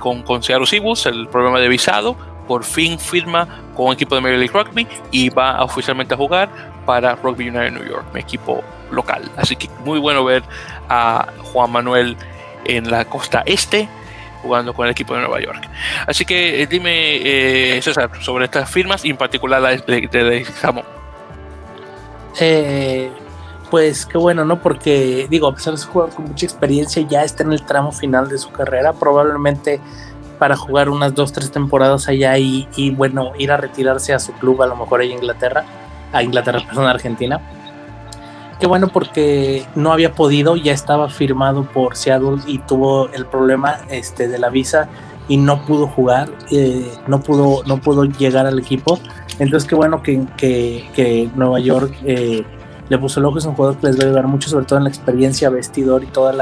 [0.00, 0.66] con, con Seattle
[1.06, 2.16] el problema de visado,
[2.48, 3.46] por fin firma
[3.76, 6.48] con un equipo de Major League Rugby y va oficialmente a jugar
[6.86, 9.30] para Rugby United New York, mi equipo local.
[9.36, 10.42] Así que muy bueno ver
[10.88, 12.16] a Juan Manuel
[12.64, 13.88] en la costa este
[14.42, 15.68] jugando con el equipo de Nueva York.
[16.06, 17.16] Así que eh, dime,
[17.76, 20.46] eh, César, sobre estas firmas y en particular la de, de.
[22.40, 23.10] Eh,
[23.70, 24.60] pues qué bueno, ¿no?
[24.60, 27.92] Porque digo, a pesar de ser jugador con mucha experiencia, ya está en el tramo
[27.92, 29.80] final de su carrera, probablemente
[30.38, 34.62] para jugar unas dos, tres temporadas allá y, bueno, ir a retirarse a su club,
[34.62, 35.64] a lo mejor ahí en Inglaterra,
[36.12, 37.40] a Inglaterra, perdón, a Argentina.
[38.60, 43.78] Qué bueno porque no había podido, ya estaba firmado por Seattle y tuvo el problema
[43.88, 44.88] este, de la visa
[45.28, 48.98] y no pudo jugar, eh, no, pudo, no pudo llegar al equipo.
[49.38, 51.94] Entonces qué bueno que, que, que Nueva York...
[52.04, 52.44] Eh,
[52.88, 54.78] le puso el ojo, es un jugador que les va a ayudar mucho, sobre todo
[54.78, 56.32] en la experiencia vestidor y todo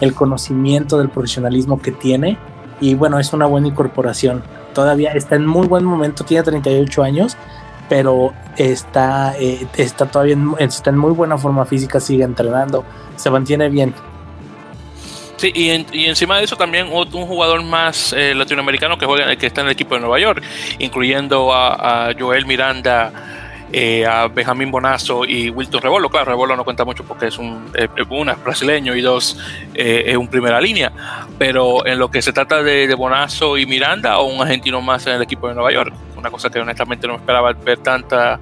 [0.00, 2.38] el conocimiento del profesionalismo que tiene.
[2.80, 4.42] Y bueno, es una buena incorporación.
[4.74, 7.36] Todavía está en muy buen momento, tiene 38 años,
[7.88, 12.84] pero está, eh, está todavía en, está en muy buena forma física, sigue entrenando,
[13.14, 13.94] se mantiene bien.
[15.36, 19.60] Sí, y, encima de eso también un jugador más eh, latinoamericano que juega que está
[19.60, 20.42] en el equipo de Nueva York,
[20.78, 23.12] incluyendo a Joel Miranda
[23.76, 26.08] eh, a Benjamín Bonazo y Wilton Rebolo.
[26.08, 29.36] Claro, Rebolo no cuenta mucho porque es un eh, una, brasileño y dos
[29.74, 30.92] eh, es un primera línea.
[31.38, 35.04] Pero en lo que se trata de, de, Bonazo y Miranda, o un argentino más
[35.08, 38.38] en el equipo de Nueva York, una cosa que honestamente no esperaba ver tanta.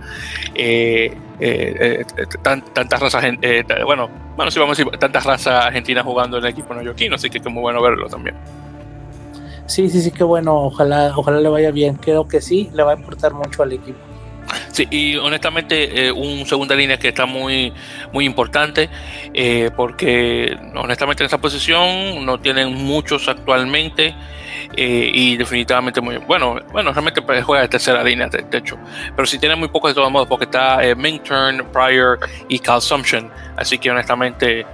[2.43, 3.25] tantas razas,
[3.87, 7.31] bueno, bueno, sí vamos a decir, tantas razas argentinas jugando en el equipo neoyorquino, así
[7.31, 8.37] que es muy bueno verlo también.
[9.65, 10.55] Sí, sí, sí, qué bueno.
[10.65, 11.97] Ojalá, ojalá le vaya bien.
[11.97, 14.12] Creo que sí, le va a importar mucho al equipo.
[14.73, 17.73] Sí, y honestamente eh, un segunda línea que está muy,
[18.11, 18.89] muy importante
[19.35, 24.15] eh, porque honestamente en esa posición no tienen muchos actualmente
[24.75, 28.79] eh, y definitivamente muy bueno, bueno, realmente pues, juega de tercera línea de, hecho,
[29.15, 32.19] pero si tienen muy pocos de todos modos porque está eh, Minturn, Pryor
[32.49, 34.65] y Consumption, así que honestamente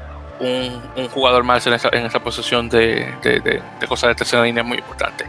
[0.40, 3.12] un, un, jugador más en esa, en esa posición de,
[3.88, 5.26] cosas de tercera línea muy importante.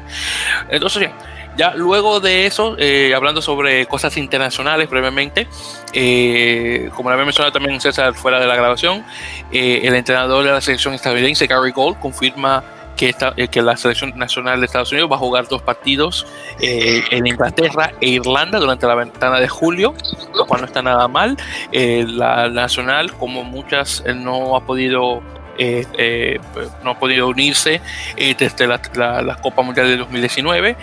[0.69, 1.11] Entonces, bien.
[1.57, 5.45] Ya luego de eso, eh, hablando sobre cosas internacionales brevemente,
[5.91, 9.03] eh, como lo había mencionado también César fuera de la grabación,
[9.51, 12.63] eh, el entrenador de la selección estadounidense, Gary Gold, confirma
[12.99, 16.27] que, que la selección nacional de Estados Unidos va a jugar dos partidos
[16.59, 19.93] en Inglaterra e Irlanda durante la ventana de julio,
[20.35, 21.37] lo cual no está nada mal.
[21.71, 25.21] la nacional, como muchas, no ha podido
[25.61, 26.39] eh, eh,
[26.85, 27.81] no ha podido unirse
[28.15, 28.79] eh, desde la,
[29.21, 30.77] la, Copa Mundial de 2019.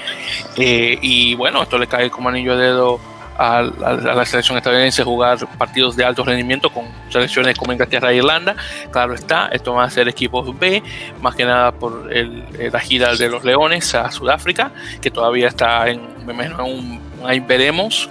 [0.59, 3.01] y bueno, esto le cae como anillo de dedo
[3.39, 8.57] a, la selección estadounidense jugar partidos de alto rendimiento con selecciones como Inglaterra e Irlanda.
[8.91, 10.83] Claro está, esto va a ser equipos B,
[11.21, 15.89] más que nada por el, la gira de los Leones a Sudáfrica, que todavía está
[15.89, 18.09] en, un, ahí veremos,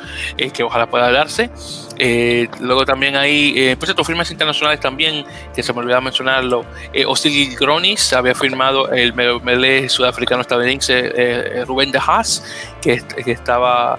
[0.54, 1.50] que ojalá pueda darse.
[1.98, 6.66] Eh, luego también hay, eh, pues estos firmas internacionales también, que se me olvidaba mencionarlo,
[6.94, 12.44] eh, Osil Gronis había firmado el melee sudafricano estadounidense eh, Rubén de Haas,
[12.82, 13.98] que, que estaba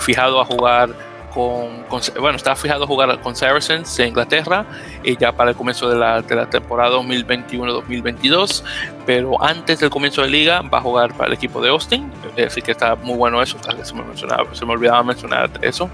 [0.00, 0.90] fijado a jugar
[1.32, 1.84] con,
[2.20, 4.64] bueno, estaba fijado a jugar con Saracens en Inglaterra
[5.02, 8.62] y ya para el comienzo de la, de la temporada 2021-2022,
[9.12, 12.12] pero antes del comienzo de liga va a jugar para el equipo de Austin,
[12.46, 15.90] así que está muy bueno eso, se me, mencionaba, se me olvidaba mencionar eso.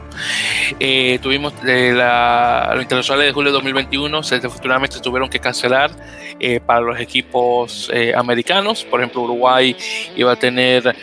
[0.79, 5.93] Eh, tuvimos de la, los internacionales de julio de 2021, se, desafortunadamente tuvieron que cancelar
[6.39, 9.75] eh, para los equipos eh, americanos, por ejemplo Uruguay
[10.15, 10.95] iba a tener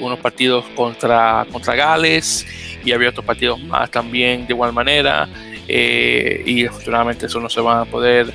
[0.00, 2.44] unos partidos contra, contra Gales,
[2.84, 5.28] y había otros partidos más también de igual manera
[5.68, 8.34] eh, y afortunadamente eso no se van a poder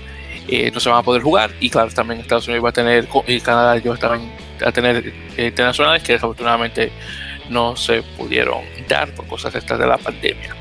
[0.52, 3.08] eh, no se van a poder jugar y claro también Estados Unidos va a tener
[3.28, 4.32] y Canadá ellos estaban
[4.66, 6.92] a tener eh, internacionales que desafortunadamente
[7.50, 10.56] no se pudieron dar por cosas estas de la pandemia.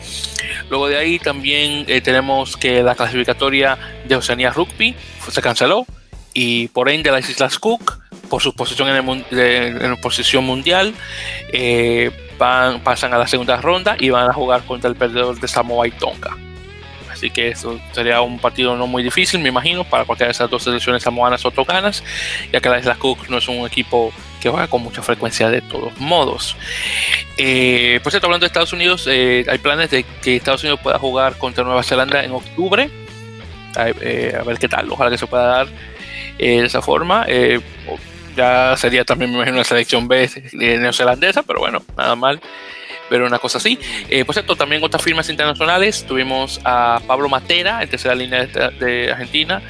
[0.69, 4.95] Luego de ahí también tenemos que la clasificatoria de Oceanía Rugby
[5.31, 5.87] se canceló
[6.35, 10.95] y por ende las Islas Cook por su posición en, el, en posición mundial
[12.39, 15.91] pasan a la segunda ronda y van a jugar contra el perdedor de Samoa y
[15.93, 16.48] Tonga.
[17.19, 20.49] Así que eso sería un partido no muy difícil, me imagino, para cualquiera de esas
[20.49, 22.05] dos selecciones samoanas o tocanas,
[22.53, 25.61] ya que la Isla Cook no es un equipo que juega con mucha frecuencia de
[25.61, 26.57] todos modos.
[27.37, 30.97] Eh, por cierto, hablando de Estados Unidos, eh, hay planes de que Estados Unidos pueda
[31.01, 32.89] jugar contra Nueva Zelanda en octubre.
[34.01, 35.69] Eh, a ver qué tal, ojalá que se pueda dar
[36.39, 37.27] de esa forma.
[38.37, 42.41] ya sería también, me imagino, una selección B neozelandesa, pero bueno, nada mal
[43.11, 43.79] ver una cosa así.
[44.27, 46.05] por cierto, también otras firmas internacionales.
[46.07, 49.63] Tuvimos a Pablo Matera, en tercera línea de, Argentina,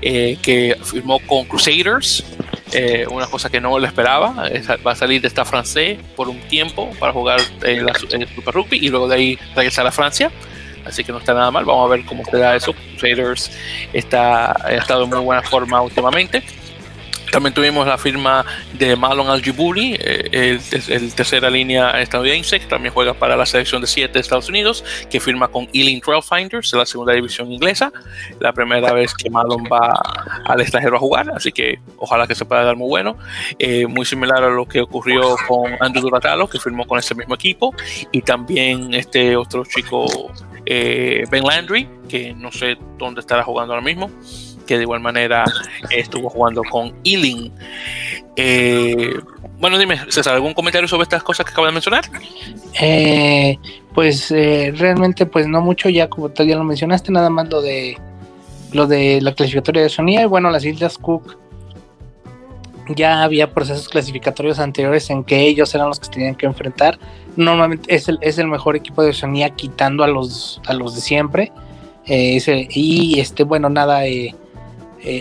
[0.00, 2.24] que firmó con Crusaders.
[2.72, 4.50] Eh, una cosa que no le esperaba.
[4.86, 8.78] Va a salir de esta francés por un tiempo para jugar en, el Super Rugby
[8.78, 10.30] y luego de ahí regresar a Francia.
[10.84, 11.64] Así que no está nada mal.
[11.64, 12.74] Vamos a ver cómo se da eso.
[13.00, 13.50] Raiders
[13.92, 16.42] está, ha estado en muy buena forma últimamente.
[17.30, 20.58] También tuvimos la firma de Malon Aljibuli, eh,
[20.88, 24.84] el, tercera línea estadounidense, que también juega para la selección de 7 de Estados Unidos,
[25.10, 27.92] que firma con Ealing Trailfinders de la segunda división inglesa.
[28.40, 30.00] La primera vez que Malon va
[30.44, 33.16] al extranjero a jugar, así que ojalá que se pueda dar muy bueno.
[33.58, 37.34] Eh, muy similar a lo que ocurrió con Andrew Duratalo, que firmó con ese mismo
[37.34, 37.74] equipo,
[38.12, 40.06] y también este otro chico,
[40.64, 44.10] eh, Ben Landry, que no sé dónde estará jugando ahora mismo
[44.66, 45.44] que de igual manera
[45.90, 47.52] estuvo jugando con Ealing.
[48.36, 49.14] Eh,
[49.58, 52.04] bueno, dime, César, ¿algún comentario sobre estas cosas que acabo de mencionar?
[52.80, 53.58] Eh,
[53.94, 57.62] pues eh, realmente, pues no mucho, ya como tú ya lo mencionaste, nada más lo
[57.62, 57.96] de
[58.72, 61.38] lo de la clasificatoria de Sonia y bueno, las Islas Cook
[62.94, 66.98] ya había procesos clasificatorios anteriores en que ellos eran los que tenían que enfrentar.
[67.36, 71.00] Normalmente es el, es el mejor equipo de Sonia quitando a los, a los de
[71.00, 71.52] siempre.
[72.06, 74.34] y este, bueno, nada, eh,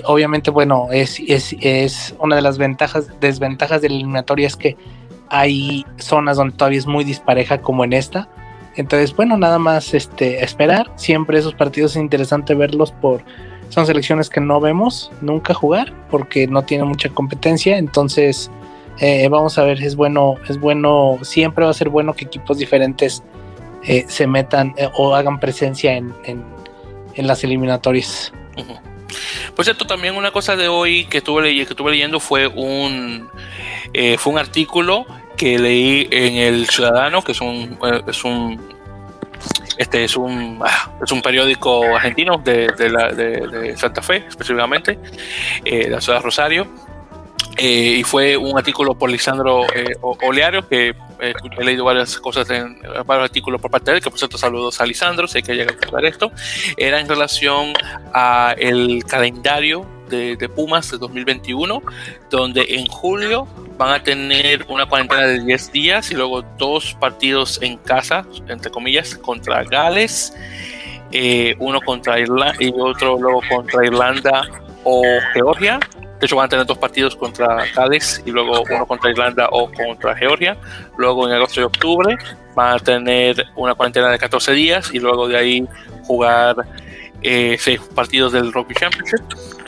[0.05, 4.77] obviamente, bueno, es, es, una de las ventajas, desventajas de la eliminatoria es que
[5.29, 8.27] hay zonas donde todavía es muy dispareja como en esta.
[8.75, 10.91] Entonces, bueno, nada más este, esperar.
[10.95, 13.23] Siempre esos partidos es interesante verlos por...
[13.69, 17.77] Son selecciones que no vemos nunca jugar porque no tienen mucha competencia.
[17.77, 18.51] Entonces,
[18.99, 22.57] eh, vamos a ver, es bueno, es bueno, siempre va a ser bueno que equipos
[22.57, 23.23] diferentes
[23.83, 26.13] eh, se metan o hagan presencia en,
[27.17, 28.33] las eliminatorias.
[29.55, 33.29] Por cierto, también una cosa de hoy que estuve, leyendo fue un,
[33.93, 35.05] eh, fue un artículo
[35.37, 38.75] que leí en El Ciudadano, que es un, eh, es un
[39.77, 44.97] este es un, ah, es un periódico argentino de, de, Santa Fe, específicamente,
[45.65, 46.67] eh, la ciudad de Rosario.
[47.57, 49.65] Y fue un artículo por Lisandro
[50.01, 54.09] Oleario, que eh, he leído varias cosas en varios artículos por parte de él, que
[54.09, 56.31] por cierto saludos a Lisandro, sé que llega a ver esto,
[56.77, 57.73] era en relación
[58.13, 61.81] a el calendario de, Pumas de 2021,
[62.29, 63.47] donde en julio
[63.77, 68.71] van a tener una cuarentena de 10 días y luego dos partidos en casa, entre
[68.71, 70.33] comillas, contra Gales,
[71.11, 74.47] eh, uno contra Irlanda y otro luego contra Irlanda
[74.83, 75.03] o
[75.33, 75.79] Georgia
[76.19, 79.69] de hecho, van a tener dos partidos contra Gales y luego uno contra Irlanda o
[79.71, 80.57] contra Georgia.
[80.97, 82.17] Luego en agosto y octubre
[82.55, 85.67] van a tener una cuarentena de 14 días y luego de ahí
[86.03, 86.55] jugar
[87.21, 89.21] eh, seis partidos del Rugby Championship.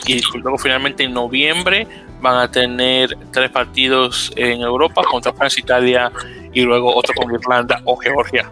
[0.06, 1.86] Y luego finalmente en noviembre
[2.20, 6.10] van a tener tres partidos en Europa contra Francia, Italia
[6.54, 8.50] y luego otro con Irlanda o Georgia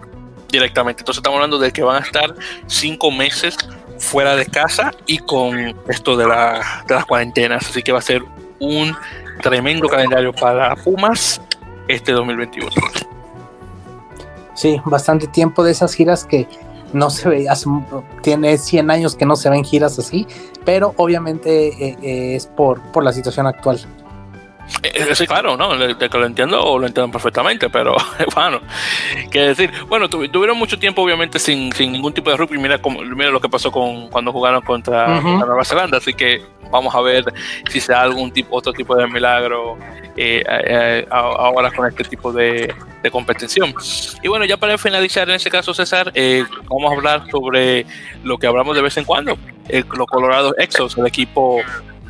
[0.51, 1.01] directamente.
[1.01, 2.34] Entonces estamos hablando de que van a estar
[2.66, 3.57] cinco meses
[3.99, 7.68] fuera de casa y con esto de, la, de las cuarentenas.
[7.68, 8.22] Así que va a ser
[8.59, 8.97] un
[9.42, 11.40] tremendo calendario para Pumas
[11.88, 12.70] este 2021.
[14.55, 16.49] Sí, bastante tiempo de esas giras que
[16.92, 17.47] no se ve,
[18.22, 20.26] tiene 100 años que no se ven giras así,
[20.64, 23.80] pero obviamente eh, eh, es por, por la situación actual.
[24.83, 25.77] Eh, sí, claro, ¿no?
[25.77, 27.97] De que lo entiendo o lo entiendo perfectamente, pero
[28.35, 28.61] bueno,
[29.31, 29.71] qué decir.
[29.89, 32.59] Bueno, tuvieron mucho tiempo, obviamente, sin, sin ningún tipo de rugby.
[32.59, 36.95] Mira, como, mira lo que pasó con cuando jugaron contra, Nueva Zelanda, así que vamos
[36.95, 37.25] a ver
[37.71, 39.79] si se da algún tipo, otro tipo de milagro
[40.17, 43.73] eh, eh, ahora con este tipo de, de, competición.
[44.23, 46.12] Y bueno, ya para finalizar en ese caso, César,
[46.69, 47.87] vamos a hablar sobre
[48.25, 49.39] lo que hablamos de vez en cuando,
[49.69, 51.62] los Colorado Exos, el equipo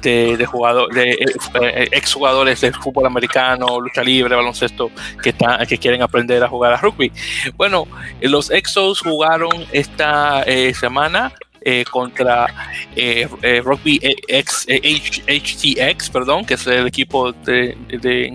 [0.03, 0.47] de, de,
[0.93, 1.19] de eh,
[1.55, 4.91] eh, exjugadores de fútbol americano, lucha libre, baloncesto,
[5.23, 5.35] que,
[5.69, 7.13] que quieren aprender a jugar a rugby.
[7.57, 7.87] Bueno,
[8.21, 11.33] los Exos jugaron esta eh, semana
[11.69, 12.47] eh, contra
[12.95, 13.99] eh, eh, Rugby
[14.29, 17.77] X, HTX, perdón, que es el equipo de,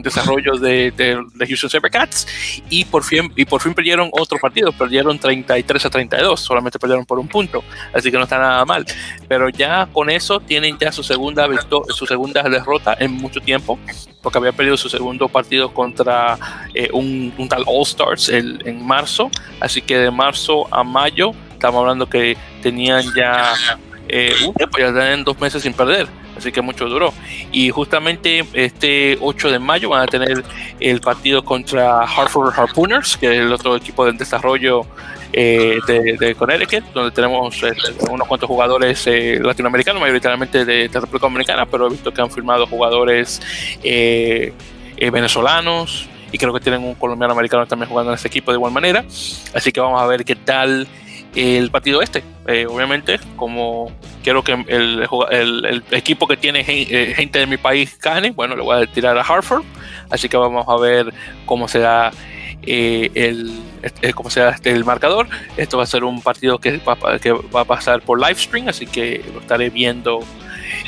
[0.04, 2.28] desarrollo de, de, Houston Sabercats,
[2.70, 7.06] y por fin y por fin perdieron otro partido, perdieron 33 a 32, solamente perdieron
[7.06, 7.64] por un punto,
[7.94, 8.86] así que no está nada mal.
[9.30, 11.48] Pero ya con eso tienen ya su segunda
[11.88, 13.80] su segunda derrota en mucho tiempo,
[14.22, 16.38] porque había perdido su segundo partido contra
[16.92, 22.36] un, tal All Stars en marzo, así que de marzo a mayo estamos hablando que
[22.62, 23.54] tenían ya
[24.08, 26.08] eh, un tiempo, ya tienen dos meses sin perder
[26.42, 27.14] así que mucho duró.
[27.52, 30.44] Y justamente este 8 de mayo van a tener
[30.80, 34.86] el partido contra Hartford Harpooners, que es el otro equipo de desarrollo
[35.34, 37.74] eh, de, Connecticut, donde tenemos eh,
[38.10, 42.32] unos cuantos jugadores eh, latinoamericanos, mayoritariamente de, de, República Dominicana, pero he visto que han
[42.32, 43.40] firmado jugadores
[45.00, 48.72] venezolanos y creo que tienen un colombiano americano también jugando en este equipo de igual
[48.72, 49.04] manera.
[49.54, 50.88] Así que vamos a ver qué tal
[51.36, 52.24] el partido este.
[52.68, 53.92] obviamente, como
[54.24, 58.84] quiero que el, el, equipo que tiene gente de mi país gane, bueno, le voy
[58.84, 59.64] a tirar a Hartford.
[60.10, 61.14] Así que vamos a ver
[61.46, 62.12] cómo se da
[62.64, 63.60] eh, el,
[64.02, 65.28] eh, como sea el marcador.
[65.58, 68.68] Esto va a ser un partido que va, que va a pasar por live stream,
[68.68, 70.20] así que lo estaré viendo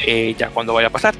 [0.06, 1.16] eh, ya cuando vaya a pasar.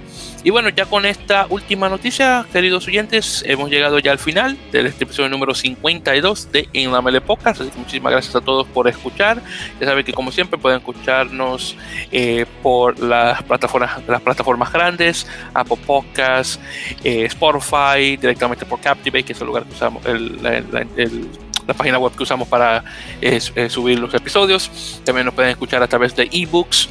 [0.45, 4.87] Y bueno, ya con esta última noticia, queridos oyentes, hemos llegado ya al final del
[4.87, 7.61] este episodio número 52 de En la Mele Podcast.
[7.77, 9.41] Muchísimas gracias a todos por escuchar.
[9.79, 11.77] Ya saben que como siempre pueden escucharnos
[12.11, 16.59] eh, por las plataformas, las plataformas grandes, Apple Podcasts,
[17.05, 22.23] eh, Spotify, directamente por Captivate, que es el lugar que usamos, la página web que
[22.23, 22.83] usamos para
[23.21, 23.39] eh,
[23.69, 24.99] subir los episodios.
[25.05, 26.89] También nos pueden escuchar a través de ebooks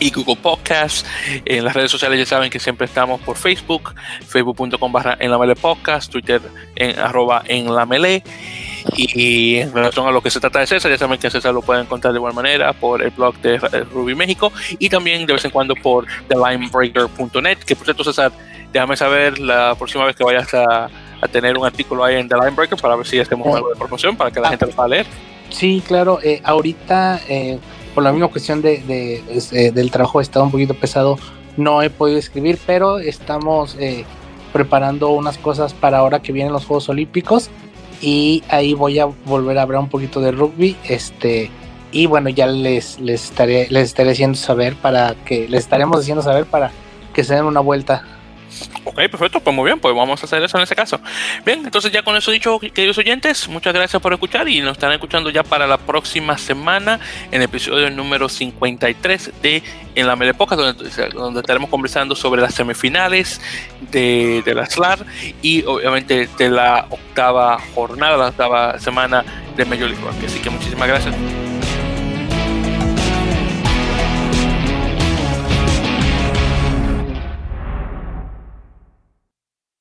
[0.00, 1.06] y Google Podcast.
[1.44, 3.94] En las redes sociales ya saben que siempre estamos por Facebook,
[4.26, 6.40] facebook.com barra en la mele podcast, Twitter
[6.74, 8.24] en arroba en la mele.
[8.96, 11.60] Y en relación a lo que se trata de César, ya saben que César lo
[11.60, 15.44] pueden encontrar de igual manera por el blog de Ruby México y también de vez
[15.44, 17.58] en cuando por thelinebreaker.net.
[17.58, 18.32] Que por cierto, César,
[18.72, 20.88] déjame saber la próxima vez que vayas a,
[21.30, 24.30] tener un artículo ahí en The Linebreaker para ver si hacemos algo de promoción para
[24.30, 25.06] que la gente lo pueda leer.
[25.50, 26.18] Sí, claro.
[26.22, 27.20] Eh, ahorita.
[27.28, 27.58] Eh
[27.94, 29.22] por la misma cuestión de,
[29.52, 31.18] eh, del trabajo estado un poquito pesado,
[31.56, 34.04] no he podido escribir, pero estamos eh,
[34.52, 37.50] preparando unas cosas para ahora que vienen los Juegos Olímpicos
[38.00, 41.50] y ahí voy a volver a hablar un poquito de rugby, este
[41.92, 46.22] y bueno ya les, les estaré les estaré haciendo saber para que les estaremos haciendo
[46.22, 46.70] saber para
[47.12, 48.19] que se den una vuelta
[48.84, 51.00] Ok, perfecto, pues muy bien, pues vamos a hacer eso en ese caso.
[51.44, 54.94] Bien, entonces ya con eso dicho, queridos oyentes, muchas gracias por escuchar y nos estarán
[54.94, 59.62] escuchando ya para la próxima semana en el episodio número 53 de
[59.94, 63.40] En la Melepoca, donde, donde estaremos conversando sobre las semifinales
[63.90, 65.04] de, la SLAR
[65.42, 69.24] y obviamente de la octava jornada, la octava semana
[69.56, 71.14] de Major League Así que muchísimas gracias.